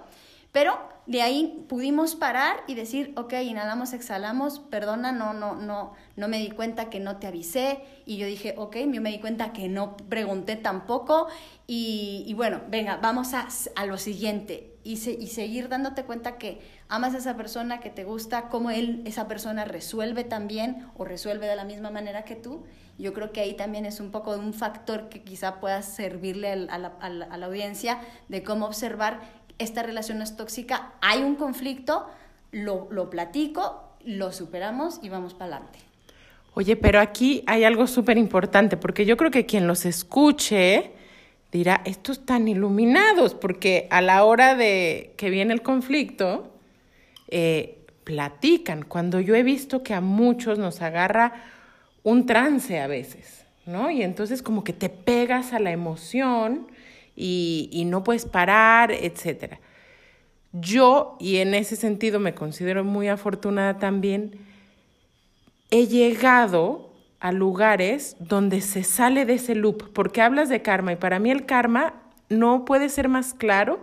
pero 0.52 0.78
de 1.12 1.22
ahí 1.22 1.66
pudimos 1.68 2.16
parar 2.16 2.64
y 2.68 2.74
decir, 2.74 3.14
ok, 3.18 3.34
inhalamos, 3.44 3.92
exhalamos, 3.92 4.60
perdona, 4.60 5.12
no, 5.12 5.34
no, 5.34 5.56
no, 5.56 5.92
no 6.16 6.28
me 6.30 6.40
di 6.40 6.52
cuenta 6.52 6.90
que 6.90 7.02
no 7.02 7.18
te 7.18 7.28
avisé. 7.28 7.82
Y 8.06 8.16
yo 8.16 8.26
dije, 8.26 8.56
ok, 8.58 8.78
yo 8.78 9.02
me 9.02 9.12
di 9.12 9.20
cuenta 9.20 9.52
que 9.52 9.68
no 9.68 9.98
pregunté 9.98 10.56
tampoco. 10.56 11.28
Y, 11.68 12.34
bueno, 12.36 12.62
venga, 12.70 12.98
vamos 12.98 13.34
a, 13.34 13.48
a 13.76 13.86
lo 13.86 13.98
siguiente. 13.98 14.78
Y, 14.84 14.94
y 14.94 15.28
seguir 15.28 15.68
dándote 15.68 16.04
cuenta 16.06 16.38
que 16.38 16.62
amas 16.88 17.14
a 17.14 17.18
esa 17.18 17.36
persona, 17.36 17.82
que 17.82 17.90
te 17.90 18.06
gusta, 18.06 18.48
cómo 18.50 18.72
él, 18.72 19.02
esa 19.06 19.28
persona 19.28 19.66
resuelve 19.66 20.24
también 20.24 20.88
o 20.98 21.04
resuelve 21.04 21.46
de 21.46 21.56
la 21.58 21.66
misma 21.66 21.92
manera 21.92 22.24
que 22.24 22.36
tú. 22.36 22.64
Yo 22.98 23.14
creo 23.14 23.32
que 23.32 23.42
ahí 23.42 23.56
también 23.56 23.86
es 23.86 24.00
un 24.00 24.12
poco 24.12 24.36
un 24.36 24.54
factor 24.54 25.10
que 25.10 25.24
quizá 25.24 25.60
pueda 25.60 25.82
servirle 25.82 26.52
a 26.52 26.78
la, 26.78 26.94
a 27.00 27.10
la 27.10 27.46
audiencia 27.46 28.00
de 28.28 28.44
cómo 28.44 28.66
observar 28.66 29.22
esta 29.62 29.84
relación 29.84 30.22
es 30.22 30.36
tóxica, 30.36 30.94
hay 31.02 31.24
un 31.24 31.36
conflicto, 31.36 32.08
lo, 32.52 32.88
lo 32.92 33.10
platico, 33.10 33.96
lo 34.04 34.32
superamos 34.32 35.00
y 35.02 35.10
vamos 35.10 35.34
para 35.34 35.56
adelante. 35.56 35.80
Oye, 36.54 36.76
pero 36.76 37.00
aquí 37.00 37.44
hay 37.48 37.64
algo 37.64 37.88
súper 37.88 38.18
importante, 38.18 38.76
porque 38.76 39.06
yo 39.06 39.16
creo 39.16 39.32
que 39.32 39.46
quien 39.46 39.68
los 39.68 39.86
escuche 39.86 40.92
dirá, 41.52 41.82
estos 41.86 42.20
están 42.20 42.48
iluminados, 42.48 43.34
porque 43.34 43.88
a 43.92 44.02
la 44.02 44.24
hora 44.24 44.56
de 44.56 45.14
que 45.18 45.30
viene 45.30 45.54
el 45.54 45.62
conflicto, 45.62 46.52
eh, 47.28 47.86
platican. 48.04 48.84
Cuando 48.84 49.20
yo 49.20 49.36
he 49.36 49.44
visto 49.44 49.84
que 49.84 49.94
a 49.94 50.02
muchos 50.02 50.58
nos 50.58 50.82
agarra 50.82 51.34
un 52.04 52.26
trance 52.26 52.80
a 52.80 52.88
veces, 52.88 53.46
¿no? 53.66 53.92
Y 53.92 54.02
entonces 54.02 54.42
como 54.42 54.64
que 54.64 54.74
te 54.74 54.90
pegas 54.90 55.54
a 55.54 55.60
la 55.60 55.72
emoción 55.72 56.68
y, 57.16 57.84
no 57.86 58.04
puedes 58.04 58.26
parar, 58.26 58.92
etc. 58.92 59.56
Yo, 60.54 61.18
y 61.20 61.38
en 61.38 61.54
ese 61.54 61.76
sentido 61.76 62.20
me 62.20 62.34
considero 62.34 62.84
muy 62.84 63.08
afortunada 63.08 63.78
también, 63.78 64.40
he 65.70 65.88
llegado 65.88 66.92
a 67.20 67.32
lugares 67.32 68.16
donde 68.20 68.62
se 68.62 68.84
sale 68.84 69.26
de 69.26 69.34
ese 69.34 69.56
loop, 69.56 69.92
porque 69.94 70.22
hablas 70.22 70.50
de 70.50 70.62
karma 70.62 70.94
y 70.94 70.96
para 70.96 71.20
mí 71.20 71.32
el 71.32 71.46
karma 71.46 71.94
no 72.30 72.66
puede 72.66 72.90
ser 72.90 73.10
más 73.10 73.34
claro 73.34 73.80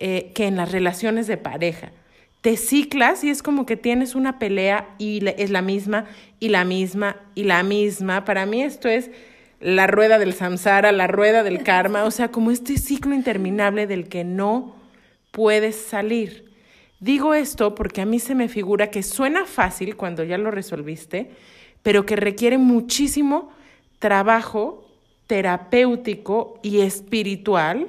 eh, 0.00 0.32
que 0.34 0.46
en 0.46 0.56
las 0.56 0.70
relaciones 0.70 1.26
de 1.26 1.38
pareja. 1.38 1.92
Te 2.40 2.56
ciclas 2.56 3.24
y 3.24 3.30
es 3.30 3.42
como 3.42 3.66
que 3.66 3.76
tienes 3.76 4.14
una 4.14 4.38
pelea 4.38 4.94
y 4.98 5.26
es 5.26 5.50
la 5.50 5.62
misma 5.62 6.04
y 6.38 6.50
la 6.50 6.64
misma 6.64 7.16
y 7.34 7.44
la 7.44 7.62
misma. 7.64 8.24
Para 8.24 8.46
mí 8.46 8.62
esto 8.62 8.88
es 8.88 9.10
la 9.60 9.86
rueda 9.86 10.18
del 10.18 10.34
samsara, 10.34 10.92
la 10.92 11.06
rueda 11.06 11.42
del 11.42 11.62
karma, 11.62 12.04
o 12.04 12.10
sea, 12.10 12.30
como 12.30 12.50
este 12.50 12.78
ciclo 12.78 13.14
interminable 13.14 13.86
del 13.86 14.08
que 14.08 14.24
no 14.24 14.76
puedes 15.30 15.76
salir. 15.76 16.52
Digo 17.00 17.34
esto 17.34 17.74
porque 17.74 18.00
a 18.00 18.06
mí 18.06 18.18
se 18.18 18.34
me 18.34 18.48
figura 18.48 18.90
que 18.90 19.02
suena 19.02 19.44
fácil 19.44 19.96
cuando 19.96 20.24
ya 20.24 20.38
lo 20.38 20.50
resolviste, 20.50 21.30
pero 21.82 22.06
que 22.06 22.16
requiere 22.16 22.58
muchísimo 22.58 23.50
trabajo 23.98 24.84
terapéutico 25.26 26.58
y 26.62 26.80
espiritual 26.80 27.88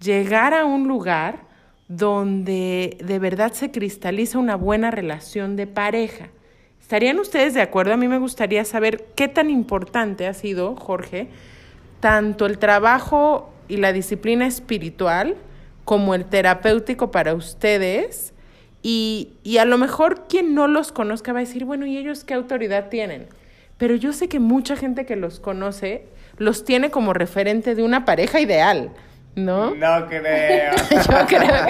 llegar 0.00 0.54
a 0.54 0.64
un 0.64 0.88
lugar 0.88 1.40
donde 1.88 2.98
de 3.02 3.18
verdad 3.18 3.52
se 3.52 3.70
cristaliza 3.70 4.38
una 4.38 4.56
buena 4.56 4.90
relación 4.90 5.56
de 5.56 5.66
pareja. 5.66 6.28
¿Estarían 6.88 7.18
ustedes 7.18 7.52
de 7.52 7.60
acuerdo? 7.60 7.92
A 7.92 7.98
mí 7.98 8.08
me 8.08 8.16
gustaría 8.16 8.64
saber 8.64 9.08
qué 9.14 9.28
tan 9.28 9.50
importante 9.50 10.26
ha 10.26 10.32
sido, 10.32 10.74
Jorge, 10.74 11.28
tanto 12.00 12.46
el 12.46 12.56
trabajo 12.56 13.52
y 13.68 13.76
la 13.76 13.92
disciplina 13.92 14.46
espiritual 14.46 15.36
como 15.84 16.14
el 16.14 16.24
terapéutico 16.24 17.10
para 17.10 17.34
ustedes. 17.34 18.32
Y, 18.80 19.34
y, 19.42 19.58
a 19.58 19.66
lo 19.66 19.76
mejor 19.76 20.28
quien 20.28 20.54
no 20.54 20.66
los 20.66 20.90
conozca 20.90 21.34
va 21.34 21.40
a 21.40 21.42
decir, 21.42 21.66
bueno, 21.66 21.84
¿y 21.84 21.98
ellos 21.98 22.24
qué 22.24 22.32
autoridad 22.32 22.88
tienen? 22.88 23.26
Pero 23.76 23.94
yo 23.94 24.14
sé 24.14 24.30
que 24.30 24.40
mucha 24.40 24.74
gente 24.74 25.04
que 25.04 25.16
los 25.16 25.40
conoce 25.40 26.06
los 26.38 26.64
tiene 26.64 26.90
como 26.90 27.12
referente 27.12 27.74
de 27.74 27.82
una 27.82 28.06
pareja 28.06 28.40
ideal. 28.40 28.92
¿No? 29.34 29.74
No 29.74 30.06
creo. 30.08 30.72
Yo 30.90 31.26
creo 31.26 31.66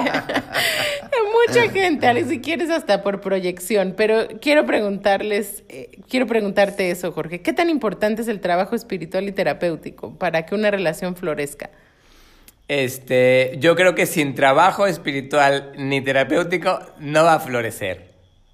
mucha 1.49 1.71
gente, 1.71 2.25
si 2.26 2.40
quieres 2.40 2.71
hasta 2.71 3.02
por 3.02 3.21
proyección, 3.21 3.95
pero 3.97 4.28
quiero 4.40 4.67
preguntarles, 4.67 5.64
eh, 5.69 5.99
quiero 6.09 6.26
preguntarte 6.26 6.90
eso, 6.90 7.12
Jorge, 7.12 7.40
¿qué 7.40 7.52
tan 7.52 7.71
importante 7.71 8.23
es 8.23 8.28
el 8.28 8.40
trabajo 8.40 8.76
espiritual 8.76 9.28
y 9.28 9.33
terapéutico 9.33 10.14
para 10.19 10.47
que 10.47 10.55
una 10.55 10.71
relación 10.71 11.17
florezca? 11.17 11.71
Este, 12.69 13.57
yo 13.59 13.75
creo 13.76 13.95
que 13.95 14.05
sin 14.05 14.35
trabajo 14.35 14.87
espiritual 14.87 15.73
ni 15.76 16.02
terapéutico 16.02 16.81
no 16.99 17.25
va 17.25 17.35
a 17.35 17.40
florecer. 17.40 18.09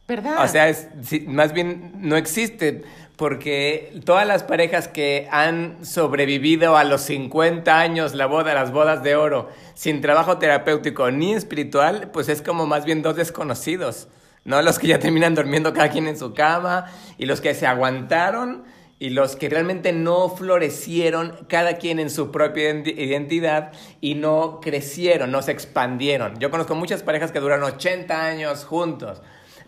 ¿Verdad? 0.06 0.44
O 0.44 0.48
sea, 0.48 0.68
es, 0.68 0.88
más 1.26 1.52
bien 1.52 1.92
no 1.96 2.16
existe 2.16 2.82
porque 3.16 3.92
todas 4.04 4.26
las 4.26 4.42
parejas 4.42 4.88
que 4.88 5.28
han 5.30 5.84
sobrevivido 5.84 6.76
a 6.76 6.84
los 6.84 7.02
50 7.02 7.78
años, 7.78 8.14
la 8.14 8.26
boda, 8.26 8.54
las 8.54 8.72
bodas 8.72 9.02
de 9.02 9.14
oro, 9.14 9.50
sin 9.74 10.00
trabajo 10.00 10.38
terapéutico 10.38 11.10
ni 11.10 11.32
espiritual, 11.32 12.10
pues 12.12 12.28
es 12.28 12.42
como 12.42 12.66
más 12.66 12.84
bien 12.84 13.02
dos 13.02 13.14
desconocidos, 13.14 14.08
¿no? 14.44 14.60
Los 14.62 14.78
que 14.78 14.88
ya 14.88 14.98
terminan 14.98 15.36
durmiendo 15.36 15.72
cada 15.72 15.90
quien 15.90 16.08
en 16.08 16.18
su 16.18 16.34
cama 16.34 16.86
y 17.16 17.26
los 17.26 17.40
que 17.40 17.54
se 17.54 17.66
aguantaron 17.66 18.64
y 18.98 19.10
los 19.10 19.36
que 19.36 19.48
realmente 19.48 19.92
no 19.92 20.28
florecieron 20.30 21.36
cada 21.48 21.76
quien 21.78 22.00
en 22.00 22.10
su 22.10 22.32
propia 22.32 22.70
identidad 22.70 23.72
y 24.00 24.14
no 24.14 24.60
crecieron, 24.60 25.30
no 25.30 25.42
se 25.42 25.52
expandieron. 25.52 26.38
Yo 26.40 26.50
conozco 26.50 26.74
muchas 26.74 27.02
parejas 27.04 27.30
que 27.30 27.40
duran 27.40 27.62
80 27.62 28.26
años 28.26 28.64
juntos 28.64 29.22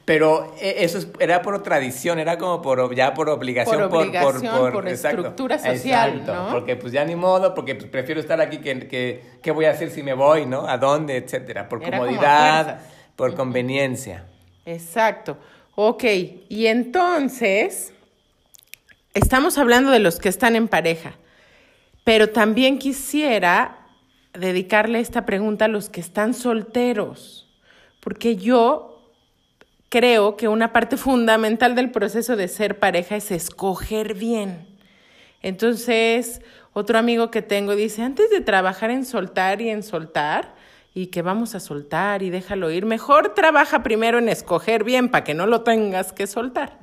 pero 0.07 0.55
eh, 0.61 0.77
eso 0.79 1.01
era 1.19 1.43
por 1.43 1.61
tradición, 1.65 2.21
era 2.21 2.39
como 2.39 2.63
por 2.63 2.95
ya 2.95 3.13
por 3.13 3.29
obligación, 3.29 3.91
por, 3.91 4.11
por, 4.13 4.73
por, 4.73 4.89
estructura 4.89 5.59
social, 5.59 6.21
exacto, 6.21 6.49
porque 6.53 6.77
pues 6.77 6.93
ya 6.93 7.05
ni 7.05 7.17
modo, 7.17 7.55
porque 7.55 7.75
pues, 7.75 7.91
prefiero 7.91 8.21
estar 8.21 8.41
aquí 8.41 8.59
que, 8.59 8.87
que 8.87 9.23
qué 9.43 9.51
voy 9.51 9.65
a 9.65 9.73
hacer 9.73 9.91
si 9.91 10.05
me 10.05 10.15
voy, 10.15 10.47
¿no? 10.47 10.69
¿A 10.69 10.79
dónde? 10.79 11.17
etcétera, 11.17 11.69
por 11.69 11.83
comodidad, 11.83 12.79
por 13.17 13.35
conveniencia. 13.35 14.25
Exacto. 14.65 15.39
Ok, 15.75 16.05
y 16.49 16.67
entonces 16.67 17.93
estamos 19.13 19.59
hablando 19.59 19.91
de 19.91 19.99
los 19.99 20.21
que 20.21 20.29
están 20.29 20.55
en 20.55 20.69
pareja, 20.69 21.15
pero 22.05 22.31
también 22.31 22.79
quisiera 22.79 23.89
dedicarle 24.35 25.01
esta 25.01 25.27
pregunta 25.27 25.65
a 25.65 25.69
los 25.69 25.91
que 25.91 26.01
están 26.01 26.33
solteros, 26.33 27.51
porque 27.99 28.37
yo 28.37 28.96
creo 29.89 30.37
que 30.37 30.49
una 30.49 30.73
parte 30.73 30.97
fundamental 30.97 31.75
del 31.75 31.91
proceso 31.91 32.37
de 32.37 32.49
ser 32.49 32.79
pareja 32.79 33.17
es 33.17 33.31
escoger 33.31 34.15
bien. 34.15 34.67
Entonces, 35.43 36.41
otro 36.73 36.99
amigo 36.99 37.31
que 37.31 37.43
tengo 37.43 37.77
dice, 37.77 38.03
antes 38.03 38.31
de 38.31 38.41
trabajar 38.41 38.91
en 38.91 39.05
soltar 39.05 39.61
y 39.61 39.71
en 39.71 39.83
soltar, 39.83 40.55
y 40.97 41.09
que 41.09 41.21
vamos 41.21 41.55
a 41.55 41.61
soltar 41.61 42.23
y 42.23 42.31
déjalo 42.31 42.71
ir, 42.71 42.87
mejor 42.87 43.35
trabaja 43.35 43.83
primero 43.83 44.17
en 44.17 44.31
escoger 44.31 44.83
bien 44.83 45.11
para 45.11 45.25
que 45.25 45.35
no 45.35 45.47
lo 45.47 45.61
tengas 45.61 46.15
que 46.15 46.27
soltar. 46.27 46.79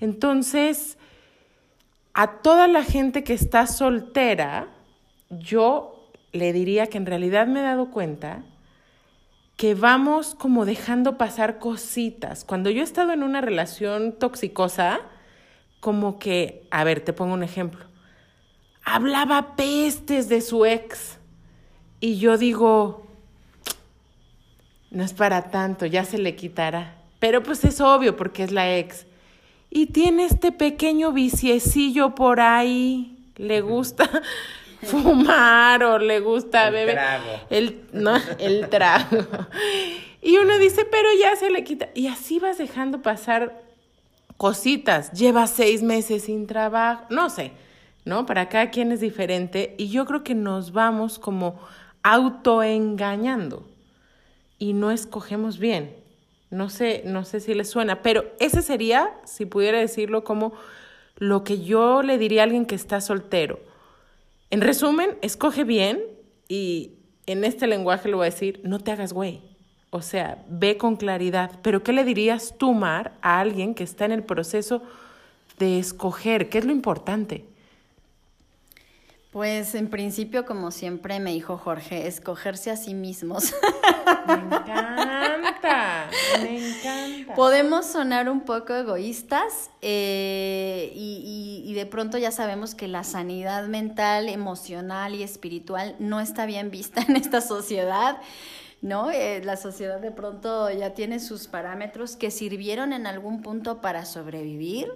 Entonces, 0.00 0.98
a 2.12 2.42
toda 2.42 2.68
la 2.68 2.84
gente 2.84 3.24
que 3.24 3.34
está 3.34 3.66
soltera, 3.66 4.68
yo 5.30 6.12
le 6.30 6.52
diría 6.52 6.86
que 6.86 6.96
en 6.96 7.06
realidad 7.06 7.48
me 7.48 7.58
he 7.58 7.64
dado 7.64 7.90
cuenta 7.90 8.44
que 9.56 9.74
vamos 9.74 10.34
como 10.34 10.64
dejando 10.64 11.16
pasar 11.16 11.58
cositas. 11.58 12.44
Cuando 12.44 12.70
yo 12.70 12.80
he 12.80 12.84
estado 12.84 13.12
en 13.12 13.22
una 13.22 13.40
relación 13.40 14.12
toxicosa, 14.12 15.00
como 15.80 16.18
que, 16.18 16.66
a 16.70 16.82
ver, 16.84 17.00
te 17.00 17.12
pongo 17.12 17.34
un 17.34 17.42
ejemplo. 17.42 17.84
Hablaba 18.84 19.54
pestes 19.54 20.28
de 20.28 20.40
su 20.40 20.66
ex. 20.66 21.18
Y 22.00 22.18
yo 22.18 22.36
digo, 22.36 23.06
no 24.90 25.04
es 25.04 25.12
para 25.12 25.50
tanto, 25.50 25.86
ya 25.86 26.04
se 26.04 26.18
le 26.18 26.36
quitará. 26.36 26.96
Pero 27.18 27.42
pues 27.42 27.64
es 27.64 27.80
obvio 27.80 28.16
porque 28.16 28.42
es 28.42 28.50
la 28.50 28.76
ex. 28.76 29.06
Y 29.70 29.86
tiene 29.86 30.24
este 30.24 30.52
pequeño 30.52 31.12
viciecillo 31.12 32.14
por 32.14 32.40
ahí. 32.40 33.32
Le 33.36 33.60
gusta 33.60 34.08
fumar 35.02 35.82
o 35.82 35.98
le 35.98 36.20
gusta 36.20 36.68
el 36.68 36.74
beber. 36.74 36.94
Trago. 36.94 37.40
El 37.50 37.80
no, 37.92 38.16
el 38.38 38.68
trago. 38.68 39.18
Y 40.22 40.38
uno 40.38 40.58
dice, 40.58 40.86
pero 40.86 41.08
ya 41.20 41.36
se 41.36 41.50
le 41.50 41.64
quita. 41.64 41.90
Y 41.94 42.06
así 42.06 42.38
vas 42.38 42.56
dejando 42.56 43.02
pasar 43.02 43.62
cositas. 44.36 45.12
Lleva 45.12 45.46
seis 45.46 45.82
meses 45.82 46.24
sin 46.24 46.46
trabajo. 46.46 47.04
No 47.10 47.28
sé, 47.28 47.52
¿no? 48.04 48.24
Para 48.24 48.48
cada 48.48 48.70
quien 48.70 48.90
es 48.90 49.00
diferente. 49.00 49.74
Y 49.76 49.88
yo 49.88 50.06
creo 50.06 50.24
que 50.24 50.34
nos 50.34 50.72
vamos 50.72 51.18
como 51.18 51.60
autoengañando 52.02 53.66
y 54.58 54.72
no 54.72 54.90
escogemos 54.90 55.58
bien. 55.58 55.94
No 56.50 56.70
sé, 56.70 57.02
no 57.04 57.24
sé 57.24 57.40
si 57.40 57.52
le 57.52 57.64
suena, 57.64 58.00
pero 58.00 58.24
ese 58.38 58.62
sería, 58.62 59.12
si 59.24 59.44
pudiera 59.44 59.78
decirlo, 59.78 60.24
como 60.24 60.52
lo 61.16 61.44
que 61.44 61.62
yo 61.62 62.02
le 62.02 62.16
diría 62.16 62.42
a 62.42 62.44
alguien 62.44 62.64
que 62.64 62.74
está 62.74 63.00
soltero. 63.00 63.58
En 64.50 64.60
resumen, 64.60 65.18
escoge 65.22 65.64
bien 65.64 66.02
y 66.48 66.92
en 67.26 67.44
este 67.44 67.66
lenguaje 67.66 68.08
lo 68.08 68.18
voy 68.18 68.26
a 68.26 68.30
decir, 68.30 68.60
no 68.64 68.78
te 68.78 68.92
hagas 68.92 69.12
güey. 69.12 69.42
O 69.90 70.02
sea, 70.02 70.44
ve 70.48 70.76
con 70.76 70.96
claridad. 70.96 71.52
Pero 71.62 71.82
¿qué 71.82 71.92
le 71.92 72.04
dirías 72.04 72.54
tú, 72.58 72.72
Mar, 72.72 73.12
a 73.22 73.40
alguien 73.40 73.74
que 73.74 73.84
está 73.84 74.04
en 74.04 74.12
el 74.12 74.24
proceso 74.24 74.82
de 75.58 75.78
escoger? 75.78 76.48
¿Qué 76.48 76.58
es 76.58 76.64
lo 76.64 76.72
importante? 76.72 77.44
Pues 79.30 79.74
en 79.74 79.88
principio, 79.90 80.44
como 80.46 80.70
siempre 80.70 81.18
me 81.18 81.32
dijo 81.32 81.58
Jorge, 81.58 82.06
escogerse 82.06 82.70
a 82.70 82.76
sí 82.76 82.94
mismos. 82.94 83.52
Me 84.28 84.34
encanta, 84.34 85.33
me 86.42 86.68
encanta. 86.68 87.34
Podemos 87.34 87.86
sonar 87.86 88.28
un 88.28 88.42
poco 88.42 88.74
egoístas 88.74 89.70
eh, 89.82 90.92
y, 90.94 91.62
y, 91.64 91.70
y, 91.70 91.74
de 91.74 91.86
pronto 91.86 92.18
ya 92.18 92.30
sabemos 92.30 92.74
que 92.74 92.88
la 92.88 93.04
sanidad 93.04 93.66
mental, 93.66 94.28
emocional 94.28 95.14
y 95.14 95.22
espiritual 95.22 95.96
no 95.98 96.20
está 96.20 96.46
bien 96.46 96.70
vista 96.70 97.02
en 97.08 97.16
esta 97.16 97.40
sociedad. 97.40 98.18
¿no? 98.84 99.10
Eh, 99.10 99.40
la 99.42 99.56
sociedad 99.56 99.98
de 99.98 100.10
pronto 100.10 100.70
ya 100.70 100.90
tiene 100.90 101.18
sus 101.18 101.48
parámetros 101.48 102.16
que 102.16 102.30
sirvieron 102.30 102.92
en 102.92 103.06
algún 103.06 103.40
punto 103.40 103.80
para 103.80 104.04
sobrevivir, 104.04 104.92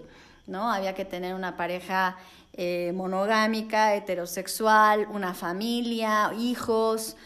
¿no? 0.47 0.71
Había 0.71 0.95
que 0.95 1.07
tener 1.07 1.35
una 1.35 1.57
pareja 1.57 2.19
eh, 2.53 2.93
monogámica, 2.95 3.95
heterosexual, 3.95 5.07
una 5.11 5.33
familia, 5.33 6.33
hijos, 6.39 7.17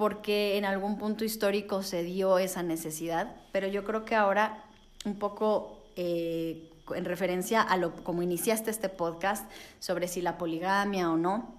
porque 0.00 0.56
en 0.56 0.64
algún 0.64 0.96
punto 0.96 1.26
histórico 1.26 1.82
se 1.82 2.02
dio 2.02 2.38
esa 2.38 2.62
necesidad, 2.62 3.36
pero 3.52 3.68
yo 3.68 3.84
creo 3.84 4.06
que 4.06 4.14
ahora 4.14 4.64
un 5.04 5.18
poco 5.18 5.84
eh, 5.94 6.70
en 6.96 7.04
referencia 7.04 7.60
a 7.60 7.76
lo 7.76 7.94
como 7.96 8.22
iniciaste 8.22 8.70
este 8.70 8.88
podcast 8.88 9.46
sobre 9.78 10.08
si 10.08 10.22
la 10.22 10.38
poligamia 10.38 11.10
o 11.10 11.18
no. 11.18 11.54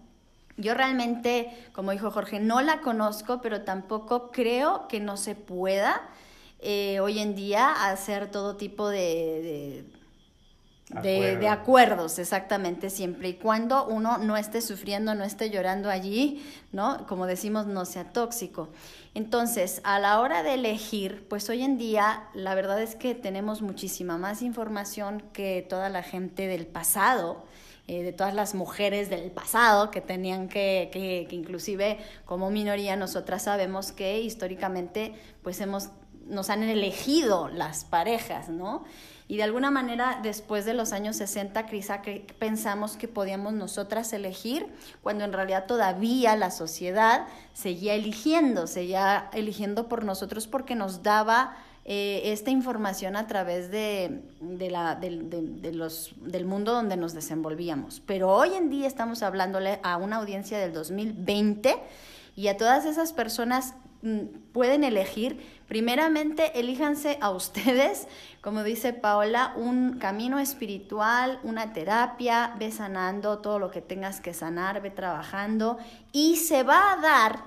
Yo 0.57 0.74
realmente, 0.74 1.55
como 1.71 1.91
dijo 1.91 2.10
Jorge, 2.10 2.39
no 2.39 2.62
la 2.62 2.81
conozco, 2.81 3.41
pero 3.43 3.62
tampoco 3.62 4.31
creo 4.31 4.88
que 4.88 5.00
no 5.00 5.17
se 5.17 5.36
pueda 5.36 6.01
eh, 6.62 7.00
hoy 7.00 7.19
en 7.19 7.36
día 7.36 7.91
hacer 7.91 8.31
todo 8.31 8.56
tipo 8.56 8.89
de, 8.89 8.97
de, 8.97 9.86
de, 11.01 11.38
de, 11.38 11.47
acuerdos, 11.47 12.19
exactamente, 12.19 12.89
siempre 12.89 13.30
y 13.30 13.34
cuando 13.36 13.86
uno 13.86 14.17
no 14.17 14.38
esté 14.38 14.62
sufriendo, 14.62 15.15
no 15.15 15.23
esté 15.23 15.49
llorando 15.49 15.89
allí, 15.89 16.43
¿no? 16.71 17.06
Como 17.08 17.25
decimos, 17.27 17.67
no 17.67 17.86
sea 17.86 18.12
tóxico. 18.12 18.69
Entonces, 19.13 19.82
a 19.84 19.99
la 19.99 20.19
hora 20.19 20.43
de 20.43 20.56
elegir, 20.56 21.25
pues 21.30 21.49
hoy 21.49 21.63
en 21.63 21.77
día 21.77 22.23
la 22.34 22.56
verdad 22.56 22.82
es 22.82 22.95
que 22.95 23.15
tenemos 23.15 23.62
muchísima 23.62 24.17
más 24.17 24.41
información 24.41 25.23
que 25.34 25.65
toda 25.67 25.89
la 25.89 26.04
gente 26.04 26.47
del 26.47 26.65
pasado. 26.67 27.43
Eh, 27.88 28.04
de 28.04 28.13
todas 28.13 28.34
las 28.34 28.54
mujeres 28.54 29.10
del 29.10 29.32
pasado 29.32 29.89
que 29.89 30.01
tenían 30.01 30.47
que, 30.47 30.89
que, 30.93 31.25
que, 31.27 31.36
inclusive 31.36 31.97
como 32.25 32.51
minoría 32.51 32.95
nosotras 32.95 33.41
sabemos 33.41 33.91
que 33.91 34.21
históricamente 34.21 35.15
pues 35.41 35.60
hemos, 35.62 35.89
nos 36.27 36.51
han 36.51 36.62
elegido 36.62 37.49
las 37.49 37.84
parejas, 37.84 38.49
¿no? 38.49 38.86
Y 39.32 39.38
de 39.38 39.44
alguna 39.44 39.72
manera, 39.72 40.20
después 40.22 40.65
de 40.65 40.74
los 40.74 40.91
años 40.91 41.15
60, 41.15 41.65
quizá 41.65 42.02
pensamos 42.38 42.98
que 42.98 43.08
podíamos 43.08 43.54
nosotras 43.54 44.12
elegir, 44.12 44.67
cuando 45.02 45.24
en 45.24 45.32
realidad 45.32 45.67
todavía 45.67 46.36
la 46.36 46.52
sociedad 46.52 47.28
seguía 47.54 47.94
eligiendo, 47.94 48.67
seguía 48.67 49.30
eligiendo 49.32 49.88
por 49.88 50.04
nosotros 50.04 50.48
porque 50.48 50.76
nos 50.76 51.02
daba 51.02 51.56
eh, 51.86 52.24
esta 52.26 52.52
información 52.52 53.15
a 53.15 53.28
través 53.28 53.72
de, 53.72 54.22
de 54.41 54.70
la, 54.70 55.00
los, 55.72 56.12
del 56.17 56.46
mundo 56.46 56.74
donde 56.74 56.98
nos 56.98 57.13
desenvolvíamos. 57.13 58.02
Pero 58.06 58.36
hoy 58.36 58.56
en 58.56 58.70
día 58.70 58.86
estamos 58.86 59.24
hablándole 59.24 59.80
a 59.82 59.96
una 59.96 60.17
audiencia 60.17 60.60
del 60.60 60.74
2020 60.74 61.78
y 62.36 62.50
a 62.50 62.58
todas 62.58 62.84
esas 62.84 63.13
personas 63.13 63.76
pueden 64.52 64.84
elegir, 64.84 65.61
primeramente 65.71 66.60
elíjanse 66.60 67.17
a 67.21 67.29
ustedes, 67.29 68.10
como 68.41 68.62
dice 68.62 68.91
Paola, 68.91 69.53
un 69.55 69.99
camino 69.99 70.38
espiritual, 70.38 71.39
una 71.43 71.71
terapia, 71.71 72.53
ve 72.60 72.73
sanando 72.73 73.39
todo 73.39 73.57
lo 73.57 73.71
que 73.71 73.79
tengas 73.79 74.19
que 74.19 74.34
sanar, 74.34 74.81
ve 74.81 74.89
trabajando. 74.89 75.77
Y 76.12 76.36
se 76.36 76.63
va 76.63 76.91
a 76.91 76.97
dar 76.97 77.45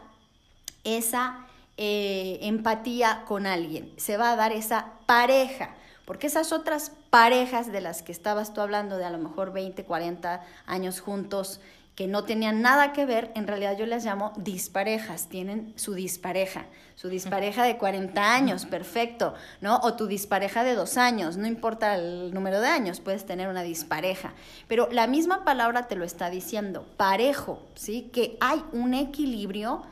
esa 0.85 1.45
eh, 1.77 2.39
empatía 2.41 3.25
con 3.27 3.45
alguien, 3.47 3.93
se 3.99 4.17
va 4.17 4.31
a 4.31 4.37
dar 4.37 4.53
esa 4.53 4.93
pareja. 5.05 5.75
Porque 6.07 6.29
esas 6.29 6.51
otras 6.53 6.93
parejas 7.11 7.71
de 7.71 7.83
las 7.83 8.01
que 8.01 8.13
estabas 8.13 8.55
tú 8.55 8.63
hablando, 8.63 8.97
de 8.97 9.05
a 9.05 9.11
lo 9.11 9.19
mejor 9.19 9.53
20, 9.53 9.85
40 9.85 10.43
años 10.65 11.01
juntos, 11.01 11.61
que 11.95 12.09
no 12.09 12.25
tenían 12.25 12.61
nada 12.61 12.93
que 12.93 13.07
ver, 13.07 13.31
en 13.37 13.47
realidad 13.47 13.77
yo 13.79 13.87
las 13.87 14.05
llamo 14.05 14.33
disparejas, 14.37 15.29
tienen 15.29 15.73
su 15.77 15.95
dispareja, 15.95 16.67
su 16.97 17.09
dispareja 17.09 17.63
de 17.65 17.79
40 17.79 18.35
años, 18.35 18.67
perfecto, 18.67 19.35
¿no? 19.61 19.77
O 19.79 19.95
tu 19.95 20.09
dispareja 20.09 20.65
de 20.65 20.75
dos 20.75 20.97
años, 20.97 21.37
no 21.37 21.47
importa 21.47 21.95
el 21.95 22.35
número 22.35 22.61
de 22.61 22.67
años, 22.67 22.99
puedes 22.99 23.27
tener 23.27 23.49
una 23.49 23.63
dispareja. 23.63 24.35
Pero 24.67 24.89
la 24.91 25.07
misma 25.07 25.45
palabra 25.45 25.87
te 25.87 25.95
lo 25.95 26.05
está 26.05 26.31
diciendo, 26.31 26.85
parejo, 26.97 27.63
¿sí? 27.77 28.11
Que 28.13 28.37
hay 28.41 28.65
un 28.73 28.95
equilibrio, 28.95 29.83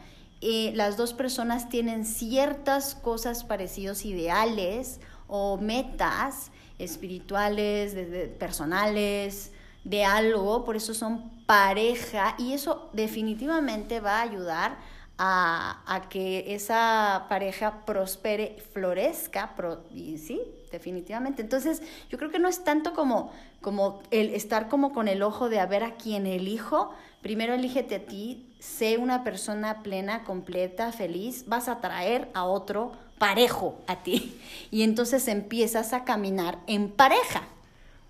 eh, 0.40 0.72
las 0.74 0.96
dos 0.96 1.12
personas 1.12 1.68
tienen 1.68 2.04
ciertas 2.04 2.96
cosas 2.96 3.44
parecidos, 3.44 4.04
ideales 4.04 5.00
o 5.28 5.56
metas 5.56 6.50
espirituales, 6.80 7.94
de, 7.94 8.26
personales, 8.26 9.52
de 9.84 10.04
algo, 10.04 10.64
por 10.64 10.76
eso 10.76 10.94
son 10.94 11.30
pareja 11.46 12.34
y 12.38 12.52
eso 12.52 12.90
definitivamente 12.92 14.00
va 14.00 14.18
a 14.18 14.22
ayudar 14.22 14.76
a, 15.18 15.82
a 15.86 16.08
que 16.08 16.54
esa 16.54 17.26
pareja 17.28 17.84
prospere, 17.84 18.56
florezca, 18.72 19.54
y 19.92 20.18
sí, 20.18 20.40
definitivamente. 20.70 21.42
Entonces, 21.42 21.82
yo 22.10 22.18
creo 22.18 22.30
que 22.30 22.38
no 22.38 22.48
es 22.48 22.64
tanto 22.64 22.92
como, 22.94 23.32
como 23.60 24.02
el 24.10 24.30
estar 24.30 24.68
como 24.68 24.92
con 24.92 25.08
el 25.08 25.22
ojo 25.22 25.48
de 25.48 25.60
a 25.60 25.66
ver 25.66 25.84
a 25.84 25.96
quién 25.96 26.26
elijo. 26.26 26.92
Primero 27.20 27.54
elígete 27.54 27.96
a 27.96 28.06
ti, 28.06 28.52
sé 28.58 28.96
una 28.96 29.22
persona 29.22 29.82
plena, 29.82 30.24
completa, 30.24 30.90
feliz, 30.90 31.44
vas 31.46 31.68
a 31.68 31.80
traer 31.80 32.30
a 32.34 32.44
otro 32.44 32.92
parejo 33.18 33.78
a 33.86 34.02
ti. 34.02 34.40
Y 34.72 34.82
entonces 34.82 35.28
empiezas 35.28 35.92
a 35.92 36.04
caminar 36.04 36.58
en 36.66 36.90
pareja. 36.90 37.42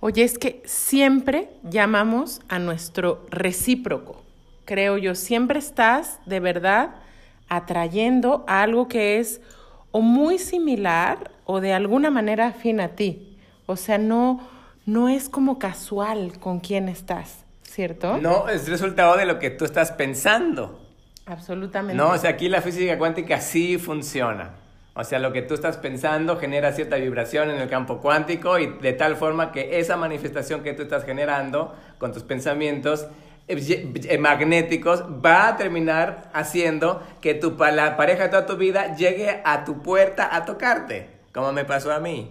Oye, 0.04 0.24
es 0.24 0.36
que 0.36 0.60
siempre 0.64 1.48
llamamos 1.62 2.40
a 2.48 2.58
nuestro 2.58 3.24
recíproco, 3.30 4.20
creo 4.64 4.98
yo. 4.98 5.14
Siempre 5.14 5.60
estás 5.60 6.18
de 6.26 6.40
verdad 6.40 6.96
atrayendo 7.48 8.44
a 8.48 8.62
algo 8.62 8.88
que 8.88 9.20
es 9.20 9.40
o 9.92 10.00
muy 10.00 10.40
similar 10.40 11.30
o 11.44 11.60
de 11.60 11.72
alguna 11.72 12.10
manera 12.10 12.48
afín 12.48 12.80
a 12.80 12.88
ti. 12.96 13.38
O 13.66 13.76
sea, 13.76 13.96
no, 13.96 14.40
no 14.86 15.08
es 15.08 15.28
como 15.28 15.60
casual 15.60 16.32
con 16.40 16.58
quién 16.58 16.88
estás, 16.88 17.44
¿cierto? 17.62 18.16
No, 18.16 18.48
es 18.48 18.68
resultado 18.68 19.16
de 19.16 19.24
lo 19.24 19.38
que 19.38 19.50
tú 19.50 19.64
estás 19.64 19.92
pensando. 19.92 20.80
Absolutamente. 21.26 21.94
No, 21.94 22.08
o 22.08 22.18
sea, 22.18 22.30
aquí 22.30 22.48
la 22.48 22.60
física 22.60 22.98
cuántica 22.98 23.40
sí 23.40 23.78
funciona. 23.78 24.62
O 24.94 25.05
sea, 25.05 25.18
lo 25.18 25.33
que 25.33 25.40
tú 25.40 25.55
estás 25.55 25.78
pensando 25.78 26.37
genera 26.37 26.72
cierta 26.72 26.96
vibración 26.96 27.50
en 27.50 27.61
el 27.61 27.68
campo 27.68 27.98
cuántico 27.98 28.59
y 28.59 28.66
de 28.66 28.92
tal 28.92 29.16
forma 29.16 29.50
que 29.50 29.78
esa 29.78 29.96
manifestación 29.96 30.62
que 30.62 30.74
tú 30.74 30.83
estás 30.83 31.05
generando 31.05 31.74
con 31.98 32.12
tus 32.12 32.22
pensamientos 32.22 33.07
eh, 33.48 34.18
magnéticos 34.18 35.02
va 35.02 35.48
a 35.48 35.57
terminar 35.57 36.31
haciendo 36.35 37.02
que 37.20 37.35
tu, 37.35 37.57
la 37.59 37.96
pareja 37.96 38.24
de 38.24 38.28
toda 38.28 38.46
tu 38.46 38.57
vida 38.57 38.94
llegue 38.94 39.40
a 39.44 39.64
tu 39.64 39.83
puerta 39.83 40.28
a 40.35 40.44
tocarte, 40.44 41.09
como 41.33 41.52
me 41.52 41.64
pasó 41.64 41.90
a 41.90 41.98
mí. 41.98 42.31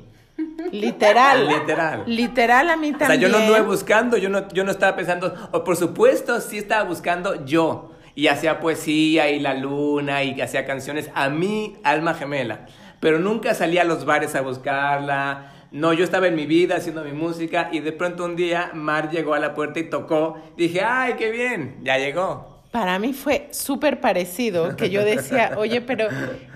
Literal. 0.71 1.47
Literal. 1.47 2.03
Literal 2.05 2.69
a 2.69 2.77
mí 2.77 2.91
también. 2.93 3.11
O 3.11 3.13
sea, 3.13 3.15
yo 3.15 3.29
no 3.29 3.37
anduve 3.37 3.61
buscando, 3.61 4.17
yo 4.17 4.29
no, 4.29 4.47
yo 4.49 4.63
no 4.63 4.71
estaba 4.71 4.95
pensando, 4.95 5.49
o 5.51 5.63
por 5.63 5.75
supuesto 5.75 6.39
sí 6.39 6.59
estaba 6.59 6.83
buscando 6.83 7.43
yo. 7.45 7.90
Y 8.15 8.27
hacía 8.27 8.59
poesía 8.59 9.29
y 9.29 9.39
la 9.39 9.53
luna 9.53 10.23
y 10.23 10.39
hacía 10.41 10.65
canciones 10.65 11.09
a 11.15 11.29
mi 11.29 11.77
alma 11.83 12.13
gemela. 12.13 12.67
Pero 12.99 13.19
nunca 13.19 13.53
salía 13.53 13.81
a 13.81 13.85
los 13.85 14.05
bares 14.05 14.35
a 14.35 14.41
buscarla. 14.41 15.53
No, 15.71 15.93
yo 15.93 16.03
estaba 16.03 16.27
en 16.27 16.35
mi 16.35 16.45
vida 16.45 16.75
haciendo 16.75 17.03
mi 17.03 17.13
música 17.13 17.69
y 17.71 17.79
de 17.79 17.93
pronto 17.93 18.25
un 18.25 18.35
día 18.35 18.71
Mar 18.73 19.09
llegó 19.09 19.33
a 19.33 19.39
la 19.39 19.53
puerta 19.53 19.79
y 19.79 19.89
tocó. 19.89 20.41
Dije, 20.57 20.81
ay, 20.83 21.13
qué 21.17 21.31
bien, 21.31 21.77
ya 21.81 21.97
llegó 21.97 22.50
para 22.71 22.99
mí 22.99 23.11
fue 23.11 23.49
súper 23.51 23.99
parecido, 23.99 24.77
que 24.77 24.89
yo 24.89 25.03
decía, 25.03 25.51
oye, 25.57 25.81
pero 25.81 26.07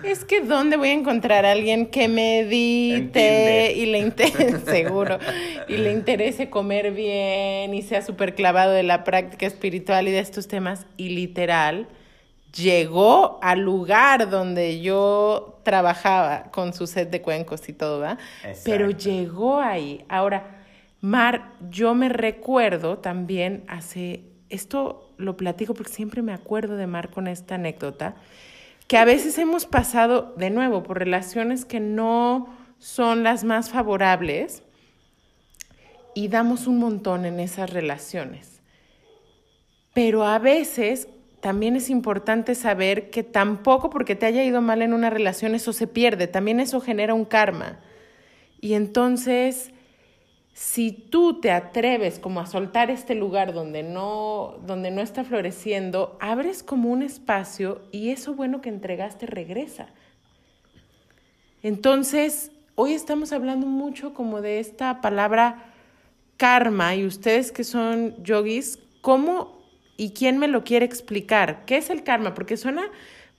es 0.02 0.24
que 0.24 0.40
¿dónde 0.42 0.78
voy 0.78 0.90
a 0.90 0.94
encontrar 0.94 1.46
a 1.46 1.52
alguien 1.52 1.88
que 1.88 2.08
medite 2.08 3.74
y 3.76 3.86
le 3.88 4.00
interese, 4.00 4.60
seguro, 4.66 5.20
y 5.68 5.76
le 5.76 5.92
interese 5.92 6.50
comer 6.50 6.92
bien 6.92 7.74
y 7.74 7.82
sea 7.82 8.02
súper 8.02 8.34
clavado 8.34 8.72
de 8.72 8.84
la 8.84 9.04
práctica 9.04 9.46
espiritual 9.46 10.08
y 10.08 10.12
de 10.12 10.20
estos 10.20 10.48
temas? 10.48 10.86
Y 10.96 11.10
literal, 11.10 11.90
llegó 12.56 13.38
al 13.42 13.60
lugar 13.60 14.30
donde 14.30 14.80
yo 14.80 15.60
trabajaba 15.64 16.44
con 16.52 16.74
su 16.74 16.88
set 16.88 17.10
de 17.10 17.22
cuencos 17.22 17.68
y 17.68 17.74
todo, 17.74 18.00
¿verdad? 18.00 18.20
Pero 18.64 18.90
llegó 18.90 19.60
ahí. 19.60 20.06
Ahora, 20.08 20.62
Mar, 21.02 21.52
yo 21.70 21.94
me 21.94 22.08
recuerdo 22.08 23.00
también 23.00 23.66
hace, 23.68 24.24
esto 24.50 25.05
lo 25.18 25.38
platico 25.38 25.74
porque 25.74 25.92
siempre 25.92 26.22
me 26.22 26.34
acuerdo 26.34 26.78
de 26.78 26.88
Mar 26.88 27.10
con 27.10 27.28
esta 27.28 27.56
anécdota, 27.56 28.16
que 28.88 28.98
a 28.98 29.06
veces 29.06 29.38
hemos 29.38 29.66
pasado 29.66 30.34
de 30.38 30.50
nuevo 30.50 30.84
por 30.84 31.00
relaciones 31.00 31.66
que 31.66 31.80
no 31.80 32.54
son 32.80 33.24
las 33.24 33.44
más 33.44 33.70
favorables 33.70 34.64
y 36.14 36.28
damos 36.28 36.68
un 36.68 36.80
montón 36.80 37.26
en 37.26 37.40
esas 37.40 37.70
relaciones. 37.70 38.62
Pero 39.94 40.24
a 40.26 40.40
veces 40.40 41.08
también 41.42 41.76
es 41.76 41.90
importante 41.90 42.56
saber 42.56 43.10
que 43.12 43.24
tampoco 43.24 43.90
porque 43.90 44.16
te 44.16 44.26
haya 44.26 44.44
ido 44.44 44.62
mal 44.62 44.82
en 44.82 44.94
una 44.94 45.10
relación 45.10 45.56
eso 45.56 45.74
se 45.74 45.88
pierde, 45.88 46.28
también 46.28 46.60
eso 46.60 46.82
genera 46.82 47.14
un 47.14 47.26
karma. 47.26 47.80
Y 48.60 48.74
entonces 48.74 49.72
si 50.56 50.94
tú 50.94 51.42
te 51.42 51.52
atreves 51.52 52.18
como 52.18 52.40
a 52.40 52.46
soltar 52.46 52.90
este 52.90 53.14
lugar 53.14 53.54
donde 53.54 53.84
no, 53.84 54.56
donde 54.66 54.90
no 54.90 55.02
está 55.02 55.26
floreciendo, 55.26 56.18
abres 56.22 56.64
como 56.64 56.90
un 56.92 57.04
espacio 57.04 57.82
y 57.92 58.12
eso 58.12 58.36
bueno 58.36 58.62
que 58.62 58.70
entregaste 58.70 59.26
regresa. 59.26 59.88
Entonces, 61.62 62.54
hoy 62.76 62.94
estamos 62.94 63.34
hablando 63.34 63.68
mucho 63.68 64.14
como 64.14 64.42
de 64.42 64.60
esta 64.60 65.02
palabra 65.02 65.74
karma 66.38 66.96
y 66.96 67.06
ustedes 67.06 67.52
que 67.52 67.66
son 67.66 68.16
yogis, 68.24 68.80
¿cómo 69.02 69.62
y 69.98 70.12
quién 70.12 70.38
me 70.38 70.48
lo 70.48 70.64
quiere 70.64 70.86
explicar? 70.86 71.66
¿Qué 71.66 71.76
es 71.76 71.90
el 71.90 72.06
karma? 72.06 72.34
Porque 72.34 72.56
suena, 72.56 72.90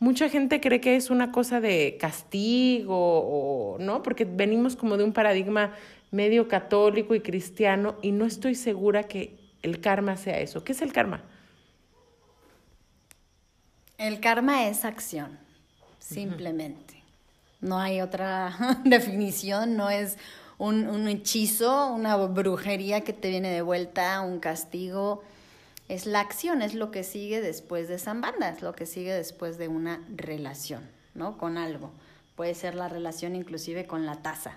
mucha 0.00 0.28
gente 0.28 0.60
cree 0.60 0.82
que 0.82 0.96
es 0.96 1.08
una 1.08 1.32
cosa 1.32 1.62
de 1.62 1.96
castigo 1.98 3.76
¿no? 3.80 4.02
Porque 4.02 4.24
venimos 4.24 4.76
como 4.76 4.96
de 4.96 5.04
un 5.04 5.12
paradigma 5.12 5.72
medio 6.10 6.48
católico 6.48 7.14
y 7.14 7.20
cristiano 7.20 7.96
y 8.02 8.12
no 8.12 8.26
estoy 8.26 8.54
segura 8.54 9.04
que 9.04 9.38
el 9.62 9.80
karma 9.80 10.16
sea 10.16 10.38
eso. 10.38 10.64
¿Qué 10.64 10.72
es 10.72 10.82
el 10.82 10.92
karma? 10.92 11.22
El 13.98 14.20
karma 14.20 14.68
es 14.68 14.84
acción, 14.84 15.38
simplemente. 15.98 17.02
No 17.60 17.78
hay 17.78 18.00
otra 18.00 18.56
definición, 18.84 19.76
no 19.76 19.90
es 19.90 20.18
un, 20.58 20.88
un, 20.88 21.08
hechizo, 21.08 21.92
una 21.92 22.16
brujería 22.16 23.02
que 23.02 23.12
te 23.12 23.30
viene 23.30 23.50
de 23.50 23.62
vuelta, 23.62 24.20
un 24.20 24.38
castigo. 24.38 25.22
Es 25.88 26.06
la 26.06 26.20
acción, 26.20 26.62
es 26.62 26.74
lo 26.74 26.90
que 26.90 27.04
sigue 27.04 27.40
después 27.40 27.88
de 27.88 27.98
Zambanda, 27.98 28.48
es 28.50 28.60
lo 28.60 28.74
que 28.74 28.86
sigue 28.86 29.12
después 29.12 29.56
de 29.56 29.68
una 29.68 30.02
relación, 30.14 30.82
¿no? 31.14 31.38
Con 31.38 31.58
algo. 31.58 31.90
Puede 32.34 32.54
ser 32.54 32.74
la 32.74 32.88
relación 32.88 33.34
inclusive 33.34 33.86
con 33.86 34.04
la 34.04 34.16
taza, 34.16 34.56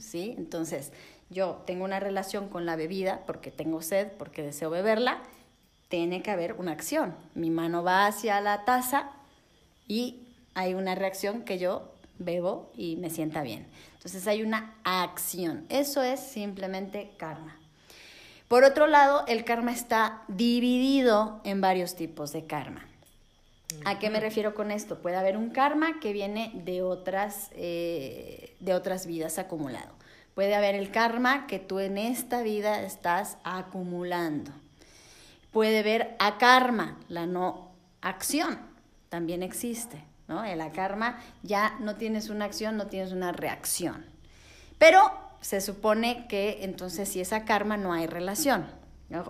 ¿sí? 0.00 0.34
Entonces, 0.36 0.92
yo 1.30 1.62
tengo 1.66 1.84
una 1.84 2.00
relación 2.00 2.48
con 2.48 2.66
la 2.66 2.76
bebida 2.76 3.22
porque 3.26 3.50
tengo 3.50 3.82
sed, 3.82 4.08
porque 4.18 4.42
deseo 4.42 4.70
beberla, 4.70 5.22
tiene 5.88 6.22
que 6.22 6.30
haber 6.30 6.54
una 6.54 6.72
acción. 6.72 7.14
Mi 7.34 7.50
mano 7.50 7.82
va 7.82 8.06
hacia 8.06 8.40
la 8.40 8.64
taza 8.64 9.10
y 9.88 10.22
hay 10.54 10.74
una 10.74 10.94
reacción 10.94 11.42
que 11.42 11.58
yo 11.58 11.92
bebo 12.18 12.70
y 12.74 12.96
me 12.96 13.10
sienta 13.10 13.42
bien. 13.42 13.66
Entonces 13.94 14.26
hay 14.26 14.42
una 14.42 14.74
acción. 14.84 15.66
Eso 15.68 16.02
es 16.02 16.20
simplemente 16.20 17.10
karma. 17.16 17.56
Por 18.48 18.62
otro 18.62 18.86
lado, 18.86 19.24
el 19.26 19.44
karma 19.44 19.72
está 19.72 20.22
dividido 20.28 21.40
en 21.44 21.60
varios 21.60 21.96
tipos 21.96 22.32
de 22.32 22.46
karma. 22.46 22.85
¿A 23.84 23.98
qué 23.98 24.10
me 24.10 24.20
refiero 24.20 24.54
con 24.54 24.70
esto? 24.70 25.00
Puede 25.00 25.16
haber 25.16 25.36
un 25.36 25.50
karma 25.50 25.98
que 26.00 26.12
viene 26.12 26.52
de 26.54 26.82
otras, 26.82 27.50
eh, 27.52 28.56
de 28.60 28.74
otras 28.74 29.06
vidas 29.06 29.38
acumulado. 29.38 29.92
Puede 30.34 30.54
haber 30.54 30.74
el 30.74 30.90
karma 30.90 31.46
que 31.46 31.58
tú 31.58 31.80
en 31.80 31.98
esta 31.98 32.42
vida 32.42 32.82
estás 32.82 33.38
acumulando. 33.42 34.52
Puede 35.50 35.78
haber 35.78 36.14
akarma, 36.18 36.98
la 37.08 37.26
no 37.26 37.70
acción, 38.02 38.58
también 39.08 39.42
existe. 39.42 40.04
¿no? 40.28 40.44
El 40.44 40.60
akarma 40.60 41.18
ya 41.42 41.76
no 41.80 41.96
tienes 41.96 42.28
una 42.28 42.44
acción, 42.44 42.76
no 42.76 42.86
tienes 42.86 43.12
una 43.12 43.32
reacción. 43.32 44.04
Pero 44.78 45.10
se 45.40 45.60
supone 45.60 46.26
que 46.28 46.58
entonces 46.62 47.08
si 47.08 47.20
es 47.20 47.30
karma 47.46 47.76
no 47.76 47.92
hay 47.92 48.06
relación. 48.06 48.66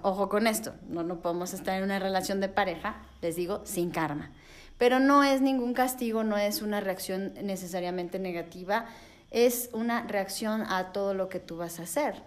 Ojo 0.02 0.28
con 0.28 0.46
esto, 0.46 0.74
no, 0.88 1.02
no 1.02 1.20
podemos 1.20 1.52
estar 1.52 1.76
en 1.76 1.84
una 1.84 1.98
relación 1.98 2.40
de 2.40 2.48
pareja, 2.48 2.96
les 3.20 3.36
digo, 3.36 3.60
sin 3.64 3.90
karma. 3.90 4.30
Pero 4.78 5.00
no 5.00 5.22
es 5.22 5.40
ningún 5.42 5.74
castigo, 5.74 6.24
no 6.24 6.38
es 6.38 6.62
una 6.62 6.80
reacción 6.80 7.34
necesariamente 7.42 8.18
negativa, 8.18 8.86
es 9.30 9.68
una 9.72 10.02
reacción 10.06 10.62
a 10.62 10.92
todo 10.92 11.12
lo 11.12 11.28
que 11.28 11.40
tú 11.40 11.58
vas 11.58 11.78
a 11.78 11.82
hacer. 11.82 12.22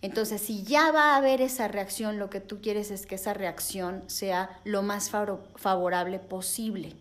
Entonces, 0.00 0.40
si 0.42 0.64
ya 0.64 0.90
va 0.90 1.14
a 1.14 1.16
haber 1.16 1.40
esa 1.40 1.68
reacción, 1.68 2.18
lo 2.18 2.28
que 2.28 2.40
tú 2.40 2.60
quieres 2.60 2.90
es 2.90 3.06
que 3.06 3.14
esa 3.14 3.34
reacción 3.34 4.02
sea 4.08 4.50
lo 4.64 4.82
más 4.82 5.10
favorable 5.10 6.18
posible. 6.18 6.96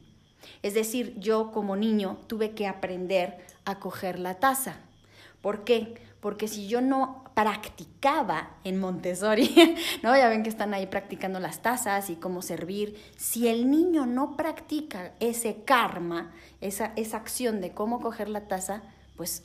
Es 0.61 0.75
decir, 0.75 1.15
yo 1.19 1.51
como 1.51 1.75
niño 1.75 2.17
tuve 2.27 2.51
que 2.51 2.67
aprender 2.67 3.37
a 3.65 3.79
coger 3.79 4.19
la 4.19 4.35
taza. 4.35 4.75
¿Por 5.41 5.63
qué? 5.63 5.95
Porque 6.19 6.47
si 6.47 6.67
yo 6.67 6.81
no 6.81 7.23
practicaba 7.33 8.57
en 8.63 8.79
Montessori, 8.79 9.75
¿no? 10.03 10.15
Ya 10.15 10.29
ven 10.29 10.43
que 10.43 10.49
están 10.49 10.73
ahí 10.73 10.87
practicando 10.87 11.39
las 11.39 11.61
tazas 11.61 12.09
y 12.09 12.15
cómo 12.15 12.41
servir. 12.41 13.01
Si 13.17 13.47
el 13.47 13.69
niño 13.69 14.05
no 14.05 14.35
practica 14.35 15.13
ese 15.19 15.63
karma, 15.63 16.31
esa, 16.59 16.93
esa 16.95 17.17
acción 17.17 17.61
de 17.61 17.71
cómo 17.71 17.99
coger 17.99 18.29
la 18.29 18.47
taza, 18.47 18.81
pues 19.15 19.43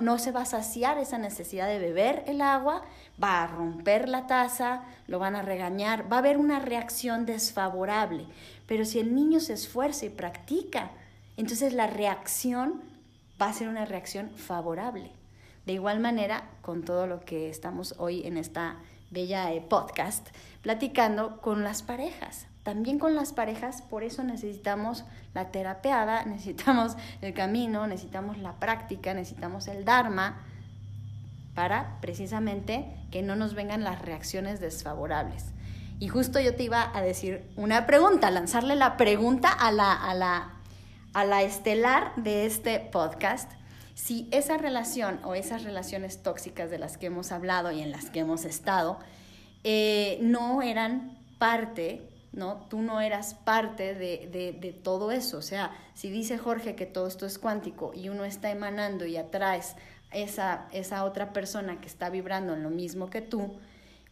no 0.00 0.18
se 0.18 0.32
va 0.32 0.42
a 0.42 0.46
saciar 0.46 0.98
esa 0.98 1.18
necesidad 1.18 1.68
de 1.68 1.78
beber 1.78 2.24
el 2.26 2.40
agua, 2.40 2.82
va 3.22 3.42
a 3.42 3.46
romper 3.46 4.08
la 4.08 4.26
taza, 4.26 4.82
lo 5.06 5.18
van 5.18 5.36
a 5.36 5.42
regañar, 5.42 6.10
va 6.10 6.16
a 6.16 6.18
haber 6.20 6.38
una 6.38 6.58
reacción 6.58 7.26
desfavorable. 7.26 8.26
Pero 8.66 8.84
si 8.84 8.98
el 8.98 9.14
niño 9.14 9.40
se 9.40 9.52
esfuerza 9.52 10.06
y 10.06 10.10
practica, 10.10 10.90
entonces 11.36 11.72
la 11.72 11.86
reacción 11.86 12.82
va 13.40 13.48
a 13.48 13.52
ser 13.52 13.68
una 13.68 13.84
reacción 13.84 14.30
favorable. 14.30 15.12
De 15.66 15.72
igual 15.72 15.98
manera, 15.98 16.44
con 16.62 16.84
todo 16.84 17.08
lo 17.08 17.20
que 17.20 17.50
estamos 17.50 17.96
hoy 17.98 18.24
en 18.24 18.36
esta 18.36 18.76
bella 19.10 19.52
eh, 19.52 19.60
podcast, 19.60 20.28
platicando 20.62 21.40
con 21.40 21.64
las 21.64 21.82
parejas. 21.82 22.46
También 22.62 23.00
con 23.00 23.16
las 23.16 23.32
parejas, 23.32 23.82
por 23.82 24.04
eso 24.04 24.22
necesitamos 24.22 25.04
la 25.34 25.50
terapeada, 25.50 26.24
necesitamos 26.26 26.96
el 27.20 27.34
camino, 27.34 27.86
necesitamos 27.88 28.38
la 28.38 28.54
práctica, 28.54 29.12
necesitamos 29.12 29.66
el 29.66 29.84
Dharma, 29.84 30.40
para 31.56 31.98
precisamente 32.00 32.86
que 33.10 33.22
no 33.22 33.34
nos 33.34 33.54
vengan 33.54 33.82
las 33.82 34.00
reacciones 34.02 34.60
desfavorables. 34.60 35.46
Y 35.98 36.08
justo 36.08 36.38
yo 36.38 36.54
te 36.54 36.62
iba 36.62 36.96
a 36.96 37.00
decir 37.00 37.50
una 37.56 37.86
pregunta, 37.86 38.30
lanzarle 38.30 38.76
la 38.76 38.96
pregunta 38.96 39.50
a 39.50 39.72
la, 39.72 39.94
a 39.94 40.14
la, 40.14 40.50
a 41.14 41.24
la 41.24 41.42
estelar 41.42 42.14
de 42.16 42.46
este 42.46 42.78
podcast 42.78 43.50
si 43.96 44.28
esa 44.30 44.58
relación 44.58 45.20
o 45.24 45.34
esas 45.34 45.64
relaciones 45.64 46.22
tóxicas 46.22 46.70
de 46.70 46.78
las 46.78 46.98
que 46.98 47.06
hemos 47.06 47.32
hablado 47.32 47.72
y 47.72 47.80
en 47.80 47.90
las 47.90 48.10
que 48.10 48.20
hemos 48.20 48.44
estado 48.44 48.98
eh, 49.64 50.18
no 50.20 50.60
eran 50.60 51.18
parte, 51.38 52.02
¿no? 52.32 52.66
Tú 52.68 52.82
no 52.82 53.00
eras 53.00 53.32
parte 53.32 53.94
de, 53.94 54.80
todo 54.82 55.12
eso. 55.12 55.38
O 55.38 55.42
sea, 55.42 55.74
si 55.94 56.10
dice 56.10 56.36
Jorge 56.36 56.74
que 56.74 56.84
todo 56.84 57.06
esto 57.06 57.24
es 57.24 57.38
cuántico 57.38 57.92
y 57.94 58.10
uno 58.10 58.26
está 58.26 58.50
emanando 58.50 59.06
y 59.06 59.16
atraes 59.16 59.76
esa, 60.12 60.68
esa 60.72 61.02
otra 61.04 61.32
persona 61.32 61.80
que 61.80 61.86
está 61.86 62.10
vibrando 62.10 62.52
en 62.52 62.62
lo 62.62 62.70
mismo 62.70 63.08
que 63.08 63.22
tú, 63.22 63.58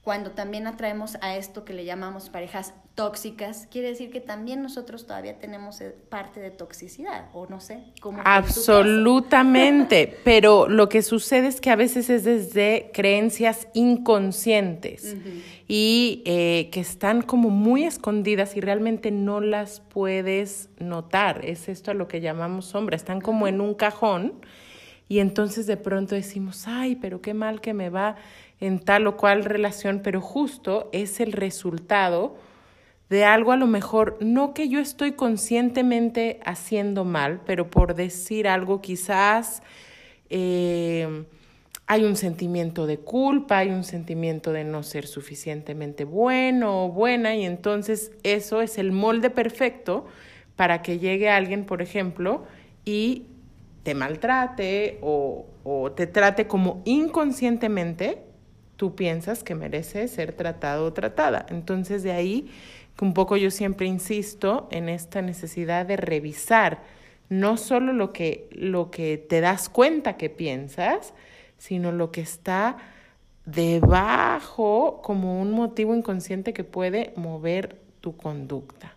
cuando 0.04 0.32
también 0.32 0.66
atraemos 0.66 1.16
a 1.22 1.34
esto 1.36 1.64
que 1.64 1.72
le 1.72 1.86
llamamos 1.86 2.28
parejas 2.28 2.74
tóxicas, 2.94 3.66
quiere 3.70 3.88
decir 3.88 4.10
que 4.10 4.20
también 4.20 4.62
nosotros 4.62 5.06
todavía 5.06 5.38
tenemos 5.38 5.80
eh, 5.80 5.96
parte 6.10 6.40
de 6.40 6.50
toxicidad, 6.50 7.30
o 7.32 7.46
no 7.46 7.58
sé, 7.58 7.84
cómo. 8.00 8.20
Absolutamente, 8.22 10.18
pero 10.24 10.68
lo 10.68 10.90
que 10.90 11.00
sucede 11.00 11.48
es 11.48 11.60
que 11.62 11.70
a 11.70 11.76
veces 11.76 12.10
es 12.10 12.22
desde 12.24 12.90
creencias 12.92 13.66
inconscientes 13.72 15.16
y 15.66 16.22
eh, 16.26 16.68
que 16.70 16.80
están 16.80 17.22
como 17.22 17.48
muy 17.48 17.84
escondidas 17.84 18.56
y 18.56 18.60
realmente 18.60 19.10
no 19.10 19.40
las 19.40 19.80
puedes 19.80 20.68
notar. 20.78 21.42
Es 21.46 21.70
esto 21.70 21.92
a 21.92 21.94
lo 21.94 22.08
que 22.08 22.20
llamamos 22.20 22.66
sombra, 22.66 22.94
están 22.94 23.22
como 23.22 23.48
en 23.48 23.62
un 23.62 23.72
cajón 23.72 24.34
y 25.08 25.18
entonces 25.18 25.66
de 25.66 25.76
pronto 25.76 26.14
decimos, 26.14 26.64
ay, 26.66 26.96
pero 26.96 27.20
qué 27.20 27.34
mal 27.34 27.60
que 27.60 27.74
me 27.74 27.90
va 27.90 28.16
en 28.64 28.78
tal 28.78 29.06
o 29.06 29.16
cual 29.16 29.44
relación, 29.44 30.00
pero 30.02 30.22
justo 30.22 30.88
es 30.92 31.20
el 31.20 31.32
resultado 31.32 32.34
de 33.10 33.24
algo 33.24 33.52
a 33.52 33.56
lo 33.56 33.66
mejor, 33.66 34.16
no 34.20 34.54
que 34.54 34.70
yo 34.70 34.80
estoy 34.80 35.12
conscientemente 35.12 36.40
haciendo 36.46 37.04
mal, 37.04 37.42
pero 37.44 37.68
por 37.68 37.94
decir 37.94 38.48
algo 38.48 38.80
quizás 38.80 39.62
eh, 40.30 41.26
hay 41.86 42.04
un 42.04 42.16
sentimiento 42.16 42.86
de 42.86 42.98
culpa, 42.98 43.58
hay 43.58 43.68
un 43.68 43.84
sentimiento 43.84 44.50
de 44.52 44.64
no 44.64 44.82
ser 44.82 45.06
suficientemente 45.06 46.04
bueno 46.04 46.86
o 46.86 46.88
buena 46.88 47.34
y 47.36 47.44
entonces 47.44 48.12
eso 48.22 48.62
es 48.62 48.78
el 48.78 48.92
molde 48.92 49.28
perfecto 49.28 50.06
para 50.56 50.80
que 50.80 50.98
llegue 50.98 51.28
alguien, 51.28 51.66
por 51.66 51.82
ejemplo, 51.82 52.44
y 52.86 53.26
te 53.82 53.94
maltrate 53.94 54.98
o, 55.02 55.44
o 55.64 55.92
te 55.92 56.06
trate 56.06 56.46
como 56.46 56.80
inconscientemente 56.86 58.33
tú 58.76 58.94
piensas 58.94 59.42
que 59.42 59.54
merece 59.54 60.08
ser 60.08 60.32
tratado 60.32 60.86
o 60.86 60.92
tratada. 60.92 61.46
Entonces 61.48 62.02
de 62.02 62.12
ahí 62.12 62.50
que 62.96 63.04
un 63.04 63.14
poco 63.14 63.36
yo 63.36 63.50
siempre 63.50 63.86
insisto 63.86 64.68
en 64.70 64.88
esta 64.88 65.22
necesidad 65.22 65.86
de 65.86 65.96
revisar 65.96 66.82
no 67.28 67.56
solo 67.56 67.92
lo 67.92 68.12
que, 68.12 68.48
lo 68.52 68.90
que 68.90 69.18
te 69.18 69.40
das 69.40 69.68
cuenta 69.68 70.16
que 70.16 70.30
piensas, 70.30 71.14
sino 71.58 71.90
lo 71.90 72.10
que 72.10 72.20
está 72.20 72.76
debajo 73.46 75.00
como 75.02 75.40
un 75.40 75.52
motivo 75.52 75.94
inconsciente 75.94 76.52
que 76.52 76.64
puede 76.64 77.12
mover 77.16 77.76
tu 78.00 78.16
conducta. 78.16 78.94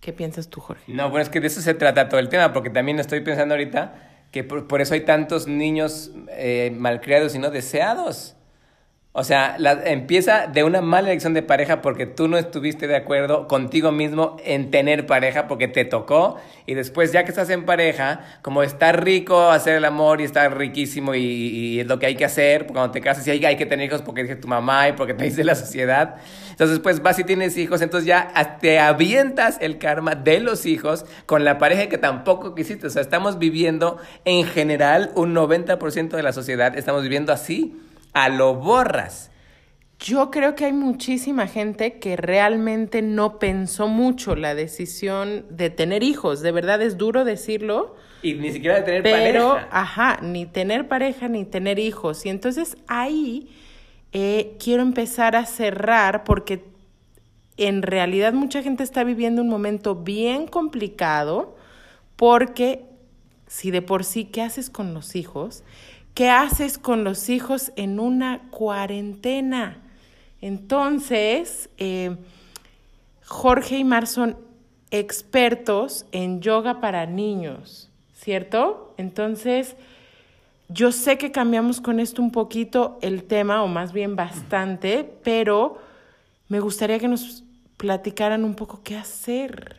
¿Qué 0.00 0.12
piensas 0.12 0.48
tú, 0.48 0.60
Jorge? 0.60 0.90
No, 0.90 1.10
bueno, 1.10 1.22
es 1.22 1.28
que 1.28 1.40
de 1.40 1.46
eso 1.46 1.60
se 1.60 1.74
trata 1.74 2.08
todo 2.08 2.20
el 2.20 2.30
tema, 2.30 2.52
porque 2.52 2.70
también 2.70 2.98
estoy 2.98 3.20
pensando 3.20 3.54
ahorita 3.54 4.09
que 4.30 4.44
por, 4.44 4.80
eso 4.80 4.94
hay 4.94 5.00
tantos 5.00 5.46
niños 5.48 6.12
eh, 6.30 6.72
malcriados 6.76 7.34
y 7.34 7.38
no 7.38 7.50
deseados. 7.50 8.36
O 9.12 9.24
sea, 9.24 9.56
la, 9.58 9.72
empieza 9.86 10.46
de 10.46 10.62
una 10.62 10.82
mala 10.82 11.08
elección 11.08 11.34
de 11.34 11.42
pareja 11.42 11.82
porque 11.82 12.06
tú 12.06 12.28
no 12.28 12.38
estuviste 12.38 12.86
de 12.86 12.94
acuerdo 12.94 13.48
contigo 13.48 13.90
mismo 13.90 14.36
en 14.44 14.70
tener 14.70 15.06
pareja 15.06 15.48
porque 15.48 15.66
te 15.66 15.84
tocó. 15.84 16.36
Y 16.64 16.74
después 16.74 17.10
ya 17.10 17.24
que 17.24 17.30
estás 17.30 17.50
en 17.50 17.64
pareja, 17.64 18.20
como 18.42 18.62
está 18.62 18.92
rico 18.92 19.50
hacer 19.50 19.74
el 19.74 19.84
amor 19.84 20.20
y 20.20 20.24
está 20.24 20.48
riquísimo 20.48 21.16
y, 21.16 21.80
es 21.80 21.88
lo 21.88 21.98
que 21.98 22.06
hay 22.06 22.14
que 22.14 22.24
hacer, 22.24 22.68
cuando 22.68 22.92
te 22.92 23.00
casas 23.00 23.26
y 23.26 23.32
hay, 23.32 23.44
hay 23.44 23.56
que 23.56 23.66
tener 23.66 23.86
hijos 23.86 24.00
porque 24.02 24.22
dice 24.22 24.36
tu 24.36 24.46
mamá 24.46 24.88
y 24.88 24.92
porque 24.92 25.14
te 25.14 25.24
dice 25.24 25.42
la 25.42 25.56
sociedad, 25.56 26.16
entonces 26.50 26.78
pues 26.78 27.02
vas 27.02 27.18
y 27.18 27.24
tienes 27.24 27.56
hijos, 27.56 27.82
entonces 27.82 28.06
ya 28.06 28.58
te 28.60 28.78
avientas 28.78 29.58
el 29.60 29.78
karma 29.78 30.14
de 30.14 30.38
los 30.38 30.66
hijos 30.66 31.04
con 31.26 31.44
la 31.44 31.58
pareja 31.58 31.88
que 31.88 31.98
tampoco 31.98 32.54
quisiste, 32.54 32.86
o 32.86 32.90
sea, 32.90 33.02
estamos 33.02 33.38
viviendo 33.38 33.98
en 34.24 34.44
general 34.44 35.10
un 35.14 35.34
90% 35.34 36.10
de 36.10 36.22
la 36.22 36.32
sociedad, 36.32 36.76
estamos 36.76 37.02
viviendo 37.02 37.32
así 37.32 37.74
a 38.12 38.28
lo 38.28 38.54
borras. 38.54 39.30
Yo 39.98 40.30
creo 40.30 40.54
que 40.54 40.64
hay 40.64 40.72
muchísima 40.72 41.46
gente 41.46 41.98
que 41.98 42.16
realmente 42.16 43.02
no 43.02 43.38
pensó 43.38 43.86
mucho 43.86 44.34
la 44.34 44.54
decisión 44.54 45.44
de 45.50 45.68
tener 45.68 46.02
hijos. 46.02 46.40
De 46.40 46.52
verdad 46.52 46.80
es 46.80 46.96
duro 46.96 47.24
decirlo. 47.24 47.96
Y 48.22 48.34
ni 48.34 48.50
siquiera 48.50 48.76
de 48.76 48.82
tener 48.82 49.02
pero, 49.02 49.50
pareja. 49.50 49.68
Ajá, 49.70 50.18
ni 50.22 50.46
tener 50.46 50.88
pareja 50.88 51.28
ni 51.28 51.44
tener 51.44 51.78
hijos. 51.78 52.24
Y 52.24 52.30
entonces 52.30 52.78
ahí 52.86 53.50
eh, 54.12 54.56
quiero 54.58 54.82
empezar 54.82 55.36
a 55.36 55.44
cerrar 55.44 56.24
porque 56.24 56.64
en 57.58 57.82
realidad 57.82 58.32
mucha 58.32 58.62
gente 58.62 58.82
está 58.82 59.04
viviendo 59.04 59.42
un 59.42 59.48
momento 59.48 59.96
bien 59.96 60.46
complicado 60.46 61.56
porque 62.16 62.86
si 63.46 63.70
de 63.70 63.82
por 63.82 64.04
sí, 64.04 64.24
¿qué 64.24 64.42
haces 64.42 64.70
con 64.70 64.94
los 64.94 65.16
hijos? 65.16 65.64
¿Qué 66.14 66.28
haces 66.28 66.78
con 66.78 67.04
los 67.04 67.28
hijos 67.28 67.72
en 67.76 68.00
una 68.00 68.42
cuarentena? 68.50 69.78
Entonces, 70.40 71.70
eh, 71.78 72.16
Jorge 73.24 73.78
y 73.78 73.84
Mar 73.84 74.06
son 74.06 74.36
expertos 74.90 76.06
en 76.12 76.40
yoga 76.40 76.80
para 76.80 77.06
niños, 77.06 77.90
¿cierto? 78.14 78.94
Entonces, 78.96 79.76
yo 80.68 80.92
sé 80.92 81.18
que 81.18 81.32
cambiamos 81.32 81.80
con 81.80 82.00
esto 82.00 82.22
un 82.22 82.32
poquito 82.32 82.98
el 83.02 83.24
tema, 83.24 83.62
o 83.62 83.68
más 83.68 83.92
bien 83.92 84.16
bastante, 84.16 85.08
pero 85.22 85.78
me 86.48 86.60
gustaría 86.60 86.98
que 86.98 87.08
nos 87.08 87.44
platicaran 87.76 88.44
un 88.44 88.54
poco 88.54 88.80
qué 88.82 88.96
hacer 88.96 89.76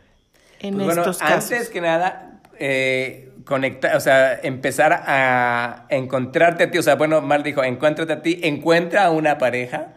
en 0.60 0.76
pues 0.76 0.96
estos 0.96 1.18
casos. 1.18 1.52
Antes 1.52 1.68
que 1.68 1.80
nada, 1.80 2.40
eh, 2.58 3.31
conectar, 3.44 3.96
o 3.96 4.00
sea, 4.00 4.38
empezar 4.42 4.92
a 5.06 5.86
encontrarte 5.88 6.64
a 6.64 6.70
ti, 6.70 6.78
o 6.78 6.82
sea, 6.82 6.96
bueno, 6.96 7.20
Mar 7.20 7.42
dijo, 7.42 7.64
encuéntrate 7.64 8.12
a 8.12 8.22
ti, 8.22 8.40
encuentra 8.42 9.04
a 9.04 9.10
una 9.10 9.38
pareja 9.38 9.94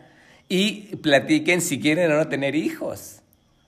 y 0.48 0.96
platiquen 0.98 1.62
si 1.62 1.80
quieren 1.80 2.12
o 2.12 2.16
no 2.16 2.28
tener 2.28 2.56
hijos. 2.56 3.22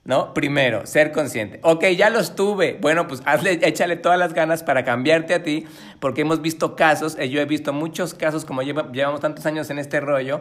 ¿No? 0.04 0.32
Primero, 0.32 0.86
ser 0.86 1.12
consciente. 1.12 1.60
Ok, 1.62 1.84
ya 1.88 2.08
los 2.08 2.34
tuve. 2.34 2.78
Bueno, 2.80 3.06
pues 3.06 3.20
hazle, 3.26 3.58
échale 3.60 3.96
todas 3.96 4.18
las 4.18 4.32
ganas 4.32 4.62
para 4.62 4.82
cambiarte 4.82 5.34
a 5.34 5.42
ti, 5.42 5.66
porque 6.00 6.22
hemos 6.22 6.40
visto 6.40 6.76
casos, 6.76 7.18
eh, 7.18 7.28
yo 7.28 7.42
he 7.42 7.44
visto 7.44 7.74
muchos 7.74 8.14
casos, 8.14 8.46
como 8.46 8.62
llevamos 8.62 9.20
tantos 9.20 9.44
años 9.44 9.68
en 9.68 9.78
este 9.78 10.00
rollo, 10.00 10.40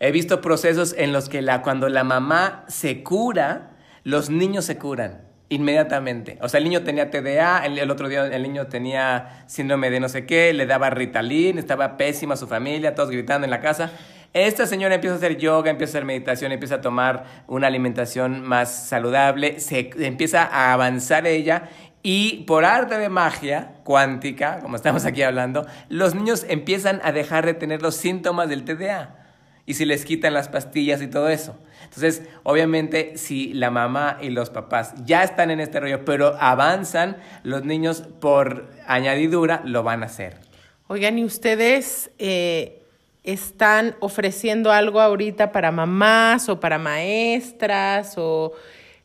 he 0.00 0.10
visto 0.10 0.40
procesos 0.40 0.96
en 0.98 1.12
los 1.12 1.28
que 1.28 1.42
la, 1.42 1.62
cuando 1.62 1.88
la 1.88 2.02
mamá 2.02 2.64
se 2.66 3.04
cura, 3.04 3.76
los 4.02 4.30
niños 4.30 4.64
se 4.64 4.78
curan 4.78 5.27
inmediatamente. 5.48 6.38
O 6.40 6.48
sea, 6.48 6.58
el 6.58 6.64
niño 6.64 6.82
tenía 6.82 7.10
TDA, 7.10 7.64
el, 7.64 7.90
otro 7.90 8.08
día 8.08 8.26
el 8.26 8.42
niño 8.42 8.66
tenía 8.66 9.44
síndrome 9.46 9.90
de 9.90 10.00
no 10.00 10.08
sé 10.08 10.26
qué, 10.26 10.52
le 10.52 10.66
daba 10.66 10.90
Ritalin, 10.90 11.58
estaba 11.58 11.96
pésima 11.96 12.36
su 12.36 12.46
familia, 12.46 12.94
todos 12.94 13.10
gritando 13.10 13.44
en 13.44 13.50
la 13.50 13.60
casa. 13.60 13.90
Esta 14.34 14.66
señora 14.66 14.94
empieza 14.94 15.14
a 15.14 15.16
hacer 15.18 15.38
yoga, 15.38 15.70
empieza 15.70 15.90
a 15.90 15.92
hacer 15.92 16.04
meditación, 16.04 16.52
empieza 16.52 16.76
a 16.76 16.80
tomar 16.82 17.24
una 17.46 17.66
alimentación 17.66 18.42
más 18.42 18.88
saludable, 18.88 19.58
se 19.58 19.90
empieza 19.98 20.42
a 20.42 20.74
avanzar 20.74 21.26
ella 21.26 21.70
y 22.02 22.44
por 22.46 22.64
arte 22.64 22.98
de 22.98 23.08
magia 23.08 23.72
cuántica, 23.84 24.60
como 24.60 24.76
estamos 24.76 25.04
aquí 25.06 25.22
hablando, 25.22 25.66
los 25.88 26.14
niños 26.14 26.44
empiezan 26.48 27.00
a 27.02 27.12
dejar 27.12 27.46
de 27.46 27.54
tener 27.54 27.80
los 27.80 27.96
síntomas 27.96 28.48
del 28.50 28.64
TDA 28.64 29.16
y 29.64 29.74
se 29.74 29.86
les 29.86 30.04
quitan 30.04 30.34
las 30.34 30.48
pastillas 30.48 31.02
y 31.02 31.08
todo 31.08 31.28
eso. 31.28 31.58
Entonces, 31.88 32.22
obviamente, 32.42 33.16
si 33.16 33.52
la 33.54 33.70
mamá 33.70 34.18
y 34.20 34.30
los 34.30 34.50
papás 34.50 34.94
ya 35.04 35.22
están 35.24 35.50
en 35.50 35.60
este 35.60 35.80
rollo, 35.80 36.04
pero 36.04 36.36
avanzan, 36.38 37.16
los 37.42 37.64
niños 37.64 38.02
por 38.20 38.68
añadidura 38.86 39.62
lo 39.64 39.82
van 39.82 40.02
a 40.02 40.06
hacer. 40.06 40.38
Oigan, 40.86 41.18
¿y 41.18 41.24
ustedes 41.24 42.10
eh, 42.18 42.82
están 43.24 43.96
ofreciendo 44.00 44.70
algo 44.72 45.00
ahorita 45.00 45.52
para 45.52 45.70
mamás 45.72 46.48
o 46.48 46.60
para 46.60 46.78
maestras? 46.78 48.14
O 48.16 48.52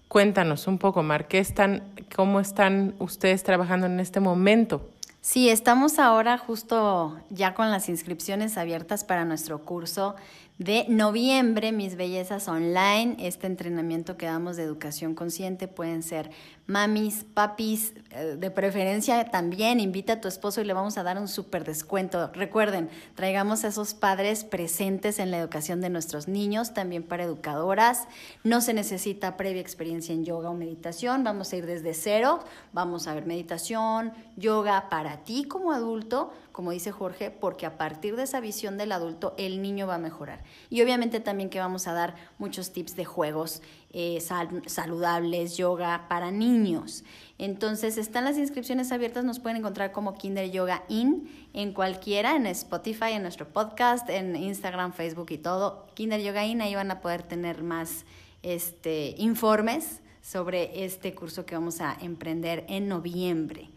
cuéntanos 0.08 0.68
un 0.68 0.78
poco, 0.78 1.04
Mar, 1.04 1.26
están, 1.32 1.84
¿cómo 2.16 2.40
están 2.40 2.94
ustedes 3.00 3.44
trabajando 3.44 3.88
en 3.88 4.00
este 4.00 4.20
momento? 4.20 4.90
Sí, 5.26 5.50
estamos 5.50 6.00
ahora 6.00 6.38
justo 6.38 7.18
ya 7.30 7.54
con 7.54 7.72
las 7.72 7.88
inscripciones 7.88 8.58
abiertas 8.58 9.06
para 9.06 9.24
nuestro 9.24 9.60
curso 9.60 10.16
de 10.60 10.86
noviembre, 10.88 11.72
Mis 11.72 11.96
Bellezas 11.96 12.48
Online, 12.48 13.16
este 13.20 13.48
entrenamiento 13.48 14.18
que 14.18 14.28
damos 14.28 14.56
de 14.56 14.64
educación 14.64 15.16
consciente, 15.16 15.68
pueden 15.68 16.04
ser 16.04 16.30
mamis, 16.68 17.26
papis, 17.34 17.94
eh, 18.12 18.38
de 18.38 18.52
preferencia 18.52 19.26
también 19.26 19.80
invita 19.80 20.14
a 20.14 20.22
tu 20.22 20.28
esposo 20.28 20.62
y 20.62 20.66
le 20.66 20.74
vamos 20.74 20.98
a 20.98 21.04
dar 21.04 21.18
un 21.18 21.28
súper 21.28 21.66
descuento. 21.66 22.30
Recuerden, 22.34 22.90
traigamos 23.16 23.64
a 23.64 23.70
esos 23.70 23.96
padres 23.96 24.44
presentes 24.44 25.18
en 25.18 25.32
la 25.32 25.40
educación 25.40 25.82
de 25.82 25.90
nuestros 25.90 26.28
niños, 26.28 26.74
también 26.74 27.02
para 27.02 27.24
educadoras. 27.24 28.08
No 28.44 28.62
se 28.62 28.74
necesita 28.74 29.36
previa 29.36 29.62
experiencia 29.62 30.14
en 30.14 30.24
yoga 30.24 30.52
o 30.52 30.54
meditación, 30.54 31.24
vamos 31.24 31.52
a 31.52 31.56
ir 31.58 31.66
desde 31.66 31.96
cero, 31.96 32.40
vamos 32.74 33.08
a 33.08 33.16
ver 33.16 33.26
meditación, 33.26 34.14
yoga 34.38 34.88
para 34.90 35.24
ti 35.24 35.46
como 35.46 35.72
adulto, 35.72 36.32
como 36.54 36.72
dice 36.72 36.92
Jorge, 36.92 37.32
porque 37.32 37.66
a 37.66 37.78
partir 37.78 38.16
de 38.16 38.24
esa 38.24 38.40
visión 38.40 38.78
del 38.78 38.92
adulto 38.92 39.34
el 39.38 39.62
niño 39.62 39.88
va 39.88 39.96
a 39.96 39.98
mejorar. 39.98 40.44
Y 40.70 40.82
obviamente 40.84 41.20
también 41.20 41.50
que 41.50 41.60
vamos 41.60 41.88
a 41.88 41.94
dar 41.94 42.16
muchos 42.38 42.72
tips 42.72 42.96
de 42.96 43.06
juegos 43.06 43.62
eh, 43.92 44.20
saludables, 44.68 45.58
yoga 45.58 46.06
para 46.08 46.32
niños. 46.32 47.04
Entonces 47.40 47.98
están 47.98 48.24
las 48.24 48.38
inscripciones 48.38 48.92
abiertas, 48.92 49.26
nos 49.26 49.40
pueden 49.40 49.58
encontrar 49.58 49.92
como 49.92 50.16
Kinder 50.16 50.52
Yoga 50.52 50.84
In 50.90 51.28
en 51.54 51.74
cualquiera, 51.74 52.36
en 52.36 52.46
Spotify, 52.46 53.14
en 53.14 53.24
nuestro 53.24 53.50
podcast, 53.50 54.08
en 54.10 54.36
Instagram, 54.36 54.94
Facebook 54.94 55.32
y 55.32 55.40
todo. 55.40 55.88
Kinder 55.96 56.22
Yoga 56.22 56.46
In, 56.46 56.62
ahí 56.62 56.76
van 56.76 56.92
a 56.92 57.02
poder 57.02 57.24
tener 57.24 57.64
más 57.64 58.06
este, 58.44 59.16
informes 59.18 60.02
sobre 60.22 60.86
este 60.86 61.16
curso 61.16 61.48
que 61.48 61.56
vamos 61.56 61.82
a 61.82 61.98
emprender 62.00 62.64
en 62.70 62.88
noviembre. 62.88 63.72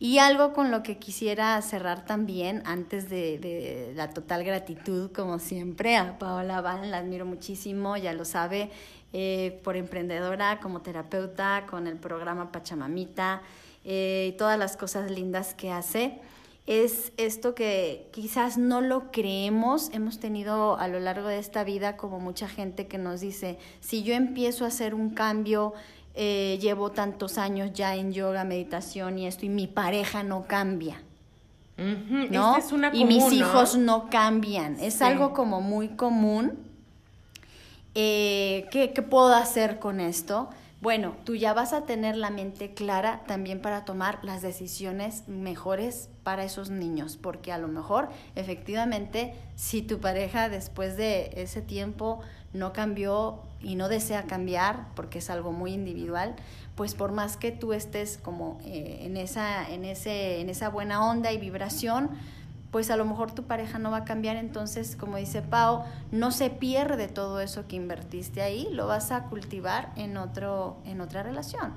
Y 0.00 0.18
algo 0.18 0.52
con 0.52 0.70
lo 0.70 0.84
que 0.84 0.98
quisiera 0.98 1.60
cerrar 1.60 2.06
también, 2.06 2.62
antes 2.66 3.10
de, 3.10 3.92
la 3.96 4.10
total 4.10 4.44
gratitud, 4.44 5.10
como 5.10 5.40
siempre, 5.40 5.96
a 5.96 6.18
Paola 6.18 6.60
Van, 6.60 6.90
la 6.92 6.98
admiro 6.98 7.26
muchísimo, 7.26 7.96
ya 7.96 8.12
lo 8.12 8.24
sabe, 8.24 8.70
eh, 9.12 9.60
por 9.64 9.76
emprendedora, 9.76 10.60
como 10.60 10.82
terapeuta, 10.82 11.66
con 11.68 11.88
el 11.88 11.96
programa 11.96 12.52
Pachamamita 12.52 13.42
eh, 13.84 14.30
y 14.32 14.36
todas 14.36 14.56
las 14.56 14.76
cosas 14.76 15.10
lindas 15.10 15.54
que 15.54 15.72
hace. 15.72 16.20
Es 16.68 17.12
esto 17.16 17.54
que 17.54 18.08
quizás 18.12 18.58
no 18.58 18.82
lo 18.82 19.10
creemos, 19.10 19.88
hemos 19.94 20.20
tenido 20.20 20.78
a 20.78 20.86
lo 20.86 21.00
largo 21.00 21.26
de 21.26 21.38
esta 21.38 21.64
vida 21.64 21.96
como 21.96 22.20
mucha 22.20 22.46
gente 22.46 22.86
que 22.86 22.98
nos 22.98 23.20
dice, 23.22 23.58
si 23.80 24.02
yo 24.02 24.14
empiezo 24.14 24.66
a 24.66 24.68
hacer 24.68 24.94
un 24.94 25.10
cambio, 25.10 25.72
eh, 26.14 26.58
llevo 26.60 26.90
tantos 26.90 27.38
años 27.38 27.72
ya 27.72 27.96
en 27.96 28.12
yoga, 28.12 28.44
meditación 28.44 29.18
y 29.18 29.26
esto, 29.26 29.46
y 29.46 29.48
mi 29.48 29.66
pareja 29.66 30.22
no 30.22 30.46
cambia. 30.46 31.02
¿no? 31.78 32.56
y 32.92 33.04
mis 33.04 33.32
hijos 33.32 33.76
no 33.76 34.10
cambian. 34.10 34.78
Es 34.80 35.00
algo 35.00 35.32
como 35.32 35.60
muy 35.60 35.90
común. 35.90 36.58
Eh, 37.94 38.66
¿qué, 38.70 38.92
¿Qué 38.92 39.02
puedo 39.02 39.34
hacer 39.34 39.78
con 39.78 40.00
esto? 40.00 40.50
Bueno, 40.80 41.16
tú 41.24 41.34
ya 41.34 41.54
vas 41.54 41.72
a 41.72 41.86
tener 41.86 42.16
la 42.16 42.30
mente 42.30 42.72
clara 42.72 43.24
también 43.26 43.60
para 43.60 43.84
tomar 43.84 44.20
las 44.22 44.42
decisiones 44.42 45.26
mejores 45.26 46.08
para 46.22 46.44
esos 46.44 46.70
niños, 46.70 47.16
porque 47.16 47.50
a 47.50 47.58
lo 47.58 47.66
mejor 47.66 48.08
efectivamente 48.36 49.34
si 49.56 49.82
tu 49.82 49.98
pareja 49.98 50.48
después 50.48 50.96
de 50.96 51.32
ese 51.34 51.62
tiempo 51.62 52.20
no 52.52 52.72
cambió 52.72 53.42
y 53.62 53.74
no 53.74 53.88
desea 53.88 54.24
cambiar, 54.24 54.88
porque 54.94 55.18
es 55.18 55.30
algo 55.30 55.52
muy 55.52 55.72
individual, 55.72 56.36
pues 56.76 56.94
por 56.94 57.12
más 57.12 57.36
que 57.36 57.50
tú 57.50 57.72
estés 57.72 58.18
como 58.18 58.58
eh, 58.64 59.00
en, 59.02 59.16
esa, 59.16 59.68
en, 59.68 59.84
ese, 59.84 60.40
en 60.40 60.48
esa 60.48 60.68
buena 60.68 61.08
onda 61.08 61.32
y 61.32 61.38
vibración, 61.38 62.10
pues 62.70 62.90
a 62.90 62.96
lo 62.96 63.04
mejor 63.04 63.32
tu 63.32 63.44
pareja 63.44 63.78
no 63.78 63.90
va 63.90 63.98
a 63.98 64.04
cambiar, 64.04 64.36
entonces, 64.36 64.94
como 64.94 65.16
dice 65.16 65.42
Pau, 65.42 65.84
no 66.12 66.30
se 66.30 66.50
pierde 66.50 67.08
todo 67.08 67.40
eso 67.40 67.66
que 67.66 67.76
invertiste 67.76 68.42
ahí, 68.42 68.68
lo 68.72 68.86
vas 68.86 69.10
a 69.10 69.24
cultivar 69.24 69.92
en, 69.96 70.16
otro, 70.16 70.76
en 70.84 71.00
otra 71.00 71.22
relación. 71.22 71.72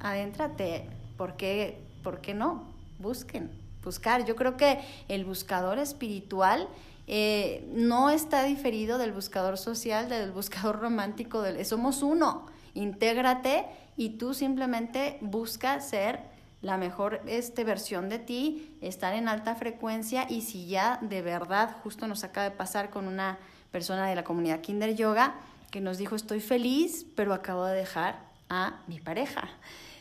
Adéntrate, 0.00 0.88
¿por 1.16 1.36
qué, 1.36 1.78
¿por 2.02 2.20
qué 2.20 2.32
no? 2.32 2.64
Busquen, 2.98 3.50
buscar. 3.84 4.24
Yo 4.24 4.34
creo 4.34 4.56
que 4.56 4.80
el 5.08 5.26
buscador 5.26 5.78
espiritual 5.78 6.68
eh, 7.12 7.68
no 7.72 8.08
está 8.08 8.44
diferido 8.44 8.96
del 8.96 9.10
buscador 9.10 9.58
social, 9.58 10.08
del 10.08 10.30
buscador 10.30 10.78
romántico, 10.78 11.42
del, 11.42 11.66
somos 11.66 12.04
uno, 12.04 12.46
intégrate 12.72 13.66
y 13.96 14.10
tú 14.10 14.32
simplemente 14.32 15.18
busca 15.20 15.80
ser 15.80 16.20
la 16.62 16.76
mejor 16.76 17.20
este, 17.26 17.64
versión 17.64 18.08
de 18.08 18.20
ti, 18.20 18.76
estar 18.80 19.12
en 19.14 19.26
alta 19.26 19.56
frecuencia 19.56 20.24
y 20.30 20.42
si 20.42 20.68
ya 20.68 21.00
de 21.02 21.20
verdad, 21.20 21.78
justo 21.82 22.06
nos 22.06 22.22
acaba 22.22 22.48
de 22.48 22.54
pasar 22.54 22.90
con 22.90 23.08
una 23.08 23.40
persona 23.72 24.08
de 24.08 24.14
la 24.14 24.22
comunidad 24.22 24.60
Kinder 24.60 24.94
Yoga 24.94 25.34
que 25.72 25.80
nos 25.80 25.98
dijo 25.98 26.14
estoy 26.14 26.38
feliz, 26.38 27.04
pero 27.16 27.34
acabo 27.34 27.64
de 27.64 27.74
dejar 27.74 28.20
a 28.48 28.82
mi 28.86 29.00
pareja. 29.00 29.48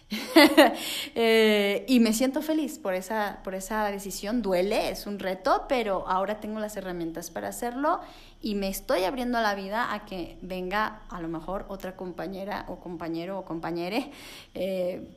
Eh, 1.15 1.85
y 1.87 1.99
me 1.99 2.13
siento 2.13 2.41
feliz 2.41 2.77
por 2.77 2.93
esa, 2.93 3.39
por 3.43 3.55
esa 3.55 3.85
decisión. 3.91 4.41
Duele, 4.41 4.89
es 4.89 5.05
un 5.05 5.19
reto, 5.19 5.65
pero 5.67 6.07
ahora 6.07 6.39
tengo 6.39 6.59
las 6.59 6.77
herramientas 6.77 7.29
para 7.29 7.49
hacerlo 7.49 7.99
y 8.41 8.55
me 8.55 8.69
estoy 8.69 9.03
abriendo 9.03 9.37
a 9.37 9.41
la 9.41 9.55
vida 9.55 9.93
a 9.93 10.05
que 10.05 10.37
venga 10.41 11.01
a 11.09 11.19
lo 11.19 11.27
mejor 11.27 11.65
otra 11.67 11.95
compañera 11.95 12.65
o 12.69 12.79
compañero 12.79 13.39
o 13.39 13.43
compañere 13.43 14.11
eh, 14.53 15.09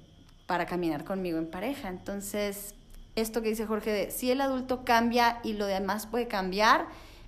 para 0.46 0.66
caminar 0.66 1.04
conmigo 1.04 1.38
en 1.38 1.46
pareja. 1.46 1.88
Entonces, 1.88 2.74
esto 3.14 3.42
que 3.42 3.50
dice 3.50 3.66
Jorge 3.66 3.92
de 3.92 4.10
si 4.10 4.30
el 4.30 4.40
adulto 4.40 4.84
cambia 4.84 5.38
y 5.44 5.52
lo 5.52 5.66
demás 5.66 6.06
puede 6.06 6.26
cambiar, 6.26 6.86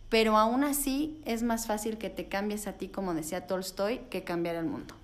pero 0.08 0.36
aún 0.36 0.64
así 0.64 1.20
es 1.26 1.42
más 1.42 1.66
fácil 1.66 1.98
que 1.98 2.10
te 2.10 2.26
cambies 2.26 2.66
a 2.66 2.72
ti, 2.72 2.88
como 2.88 3.14
decía 3.14 3.46
Tolstoy, 3.46 3.98
que 4.10 4.24
cambiar 4.24 4.56
el 4.56 4.64
mundo. 4.64 4.94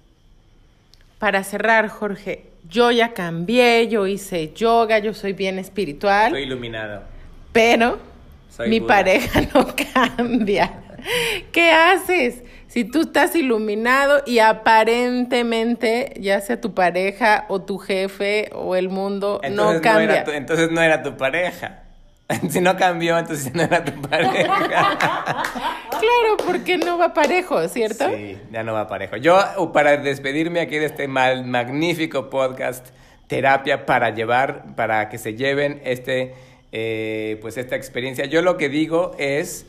Para 1.20 1.44
cerrar, 1.44 1.88
Jorge, 1.88 2.46
yo 2.66 2.90
ya 2.90 3.12
cambié, 3.12 3.88
yo 3.88 4.06
hice 4.06 4.54
yoga, 4.54 5.00
yo 5.00 5.12
soy 5.12 5.34
bien 5.34 5.58
espiritual. 5.58 6.30
Soy 6.30 6.44
iluminado. 6.44 7.02
Pero 7.52 7.98
mi 8.66 8.80
pareja 8.80 9.42
no 9.54 9.66
cambia. 9.92 10.72
¿Qué 11.52 11.72
haces? 11.72 12.42
Si 12.68 12.84
tú 12.84 13.02
estás 13.02 13.36
iluminado 13.36 14.22
y 14.24 14.38
aparentemente, 14.38 16.14
ya 16.18 16.40
sea 16.40 16.58
tu 16.58 16.72
pareja 16.72 17.44
o 17.48 17.60
tu 17.60 17.76
jefe 17.76 18.48
o 18.54 18.74
el 18.74 18.88
mundo, 18.88 19.42
no 19.50 19.78
cambia. 19.82 20.24
entonces 20.26 20.70
no 20.70 20.80
era 20.80 21.02
tu 21.02 21.18
pareja. 21.18 21.79
si 22.50 22.60
no 22.60 22.76
cambió, 22.76 23.18
entonces 23.18 23.54
no 23.54 23.62
era 23.62 23.84
tu 23.84 24.00
pareja. 24.02 24.44
claro, 25.88 26.36
porque 26.46 26.78
no 26.78 26.98
va 26.98 27.12
parejo, 27.12 27.66
¿cierto? 27.68 28.08
Sí, 28.10 28.38
ya 28.50 28.62
no 28.62 28.72
va 28.72 28.88
parejo. 28.88 29.16
Yo, 29.16 29.38
uh, 29.58 29.72
para 29.72 29.96
despedirme 29.96 30.60
aquí 30.60 30.78
de 30.78 30.86
este 30.86 31.08
magnífico 31.08 32.30
podcast, 32.30 32.86
terapia 33.26 33.86
para 33.86 34.10
llevar, 34.10 34.74
para 34.74 35.08
que 35.08 35.18
se 35.18 35.34
lleven 35.34 35.80
este, 35.84 36.34
eh, 36.72 37.38
pues 37.40 37.56
esta 37.56 37.76
experiencia, 37.76 38.26
yo 38.26 38.42
lo 38.42 38.56
que 38.56 38.68
digo 38.68 39.12
es 39.18 39.66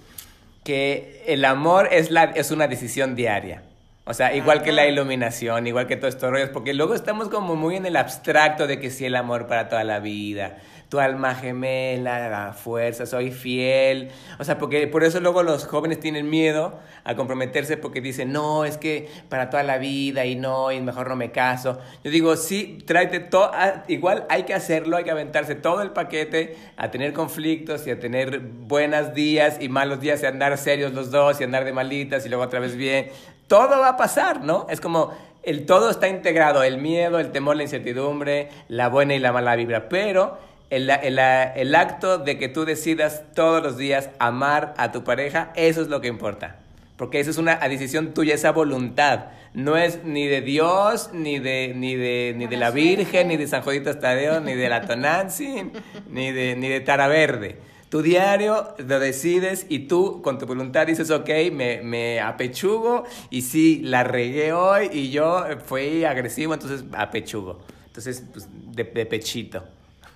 que 0.63 1.23
el 1.27 1.45
amor 1.45 1.89
es, 1.91 2.11
la, 2.11 2.25
es 2.25 2.51
una 2.51 2.67
decisión 2.67 3.15
diaria. 3.15 3.63
O 4.03 4.13
sea, 4.13 4.35
igual 4.35 4.63
que 4.63 4.71
la 4.71 4.87
iluminación, 4.87 5.67
igual 5.67 5.87
que 5.87 5.95
todo 5.95 6.07
esto 6.07 6.31
rollos, 6.31 6.49
porque 6.49 6.73
luego 6.73 6.95
estamos 6.95 7.29
como 7.29 7.55
muy 7.55 7.75
en 7.75 7.85
el 7.85 7.95
abstracto 7.95 8.65
de 8.65 8.79
que 8.79 8.89
sí 8.89 9.05
el 9.05 9.15
amor 9.15 9.47
para 9.47 9.69
toda 9.69 9.83
la 9.83 9.99
vida, 9.99 10.57
tu 10.91 10.99
alma 10.99 11.35
gemela, 11.35 12.27
la 12.27 12.51
fuerza, 12.51 13.05
soy 13.05 13.31
fiel. 13.31 14.11
O 14.39 14.43
sea, 14.43 14.57
porque 14.57 14.85
por 14.87 15.05
eso 15.05 15.21
luego 15.21 15.41
los 15.41 15.65
jóvenes 15.65 16.01
tienen 16.01 16.29
miedo 16.29 16.77
a 17.05 17.15
comprometerse 17.15 17.77
porque 17.77 18.01
dicen, 18.01 18.33
no, 18.33 18.65
es 18.65 18.77
que 18.77 19.07
para 19.29 19.49
toda 19.49 19.63
la 19.63 19.77
vida 19.77 20.25
y 20.25 20.35
no, 20.35 20.69
y 20.69 20.81
mejor 20.81 21.07
no 21.07 21.15
me 21.15 21.31
caso. 21.31 21.79
Yo 22.03 22.11
digo, 22.11 22.35
sí, 22.35 22.79
tráete 22.85 23.21
todo, 23.21 23.51
igual 23.87 24.25
hay 24.27 24.43
que 24.43 24.53
hacerlo, 24.53 24.97
hay 24.97 25.05
que 25.05 25.11
aventarse 25.11 25.55
todo 25.55 25.81
el 25.81 25.91
paquete 25.91 26.57
a 26.75 26.91
tener 26.91 27.13
conflictos 27.13 27.87
y 27.87 27.91
a 27.91 27.97
tener 27.97 28.41
buenos 28.41 29.13
días 29.13 29.59
y 29.61 29.69
malos 29.69 30.01
días 30.01 30.21
y 30.21 30.25
andar 30.25 30.57
serios 30.57 30.91
los 30.91 31.09
dos 31.09 31.39
y 31.39 31.45
andar 31.45 31.63
de 31.63 31.71
malitas 31.71 32.25
y 32.25 32.27
luego 32.27 32.43
otra 32.43 32.59
vez 32.59 32.75
bien. 32.75 33.07
Todo 33.47 33.79
va 33.79 33.87
a 33.87 33.97
pasar, 33.97 34.43
¿no? 34.43 34.67
Es 34.69 34.81
como 34.81 35.13
el 35.43 35.65
todo 35.65 35.89
está 35.89 36.09
integrado, 36.09 36.63
el 36.63 36.79
miedo, 36.79 37.17
el 37.17 37.31
temor, 37.31 37.55
la 37.55 37.63
incertidumbre, 37.63 38.49
la 38.67 38.89
buena 38.89 39.15
y 39.15 39.19
la 39.19 39.31
mala 39.31 39.55
vibra, 39.55 39.87
pero 39.87 40.50
el, 40.71 41.75
acto 41.75 42.17
de 42.17 42.37
que 42.37 42.47
tú 42.47 42.63
decidas 42.63 43.23
todos 43.35 43.61
los 43.61 43.77
días 43.77 44.09
amar 44.19 44.73
a 44.77 44.91
tu 44.91 45.03
pareja, 45.03 45.51
eso 45.55 45.81
es 45.81 45.89
lo 45.89 45.99
que 45.99 46.07
importa. 46.07 46.57
Porque 46.95 47.19
eso 47.19 47.29
es 47.29 47.37
una 47.37 47.55
decisión 47.55 48.13
tuya, 48.13 48.35
esa 48.35 48.51
voluntad. 48.51 49.25
No 49.53 49.75
es 49.75 50.03
ni 50.05 50.27
de 50.27 50.39
Dios, 50.39 51.09
ni 51.11 51.39
de, 51.39 51.73
ni 51.75 51.95
de, 51.95 52.33
ni 52.37 52.47
de 52.47 52.57
la 52.57 52.71
Virgen, 52.71 53.27
ni 53.27 53.37
de 53.37 53.47
San 53.47 53.63
Jodito 53.63 53.97
Tadeo, 53.97 54.39
ni 54.39 54.53
de 54.55 54.69
la 54.69 54.81
Tonantzin, 54.83 55.73
ni 56.09 56.31
de, 56.31 56.55
ni 56.55 56.69
de 56.69 56.79
Tara 56.79 57.07
Verde. 57.07 57.57
Tu 57.89 58.01
diario 58.01 58.73
lo 58.77 58.99
decides 58.99 59.65
y 59.67 59.79
tú 59.79 60.21
con 60.21 60.39
tu 60.39 60.45
voluntad 60.45 60.87
dices, 60.87 61.11
ok, 61.11 61.29
me, 61.51 61.81
me 61.81 62.21
apechugo 62.21 63.03
y 63.29 63.41
sí, 63.41 63.81
la 63.83 64.05
regué 64.05 64.53
hoy 64.53 64.89
y 64.93 65.09
yo 65.09 65.43
fui 65.65 66.05
agresivo, 66.05 66.53
entonces 66.53 66.85
apechugo. 66.93 67.59
Entonces, 67.87 68.23
pues, 68.31 68.47
de 68.73 68.85
pechito. 68.85 69.65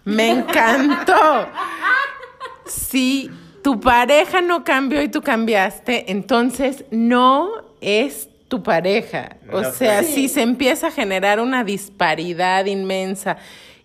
Me 0.05 0.29
encantó. 0.29 1.47
Si 2.65 3.29
tu 3.63 3.79
pareja 3.79 4.41
no 4.41 4.63
cambió 4.63 5.01
y 5.01 5.09
tú 5.09 5.21
cambiaste, 5.21 6.11
entonces 6.11 6.85
no 6.91 7.49
es 7.81 8.29
tu 8.47 8.61
pareja. 8.61 9.37
O 9.51 9.63
sea, 9.63 10.03
si 10.03 10.29
se 10.29 10.43
empieza 10.43 10.87
a 10.87 10.91
generar 10.91 11.39
una 11.39 11.63
disparidad 11.63 12.65
inmensa 12.65 13.37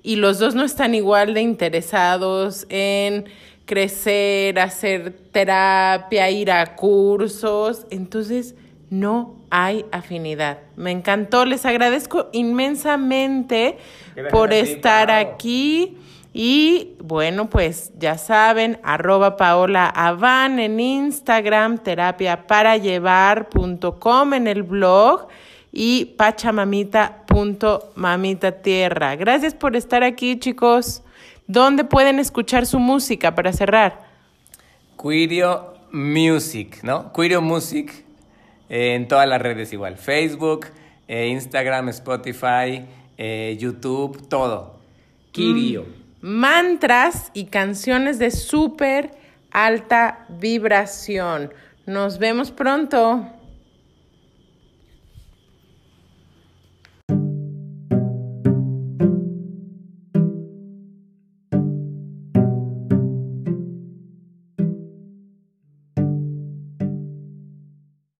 y 0.02 0.16
los 0.16 0.38
dos 0.38 0.54
no 0.54 0.64
están 0.64 0.94
igual 0.94 1.34
de 1.34 1.40
interesados 1.40 2.66
en 2.68 3.24
crecer, 3.64 4.58
hacer 4.58 5.12
terapia, 5.32 6.30
ir 6.30 6.50
a 6.50 6.76
cursos, 6.76 7.86
entonces 7.90 8.54
no 8.90 9.36
hay 9.48 9.86
afinidad. 9.92 10.58
Me 10.76 10.90
encantó, 10.90 11.44
les 11.44 11.64
agradezco 11.64 12.28
inmensamente 12.32 13.78
por 14.30 14.52
estar 14.52 15.10
aquí. 15.10 15.96
Y 16.32 16.92
bueno, 17.02 17.50
pues 17.50 17.90
ya 17.98 18.16
saben, 18.16 18.78
arroba 18.84 19.36
Paola 19.36 19.88
Avan 19.88 20.60
en 20.60 20.78
Instagram, 20.78 21.78
terapia 21.78 22.46
para 22.46 22.76
llevar.com 22.76 24.34
en 24.34 24.46
el 24.46 24.62
blog 24.62 25.26
y 25.72 26.04
pachamamita.mamitatierra. 26.16 29.16
Gracias 29.16 29.54
por 29.54 29.74
estar 29.74 30.04
aquí, 30.04 30.38
chicos. 30.38 31.02
¿Dónde 31.48 31.82
pueden 31.84 32.20
escuchar 32.20 32.64
su 32.64 32.78
música 32.78 33.34
para 33.34 33.52
cerrar? 33.52 34.08
Quirio 35.00 35.74
Music, 35.90 36.78
¿no? 36.84 37.12
Quirio 37.12 37.42
Music 37.42 38.04
eh, 38.68 38.94
en 38.94 39.08
todas 39.08 39.28
las 39.28 39.42
redes 39.42 39.72
igual. 39.72 39.96
Facebook, 39.96 40.66
eh, 41.08 41.26
Instagram, 41.26 41.88
Spotify, 41.88 42.84
eh, 43.18 43.56
YouTube, 43.58 44.28
todo. 44.28 44.76
Quirio. 45.32 45.82
Mm. 45.82 45.99
Mantras 46.20 47.30
y 47.32 47.46
canciones 47.46 48.18
de 48.18 48.30
súper 48.30 49.10
alta 49.50 50.26
vibración. 50.28 51.52
Nos 51.86 52.18
vemos 52.18 52.50
pronto. 52.50 53.39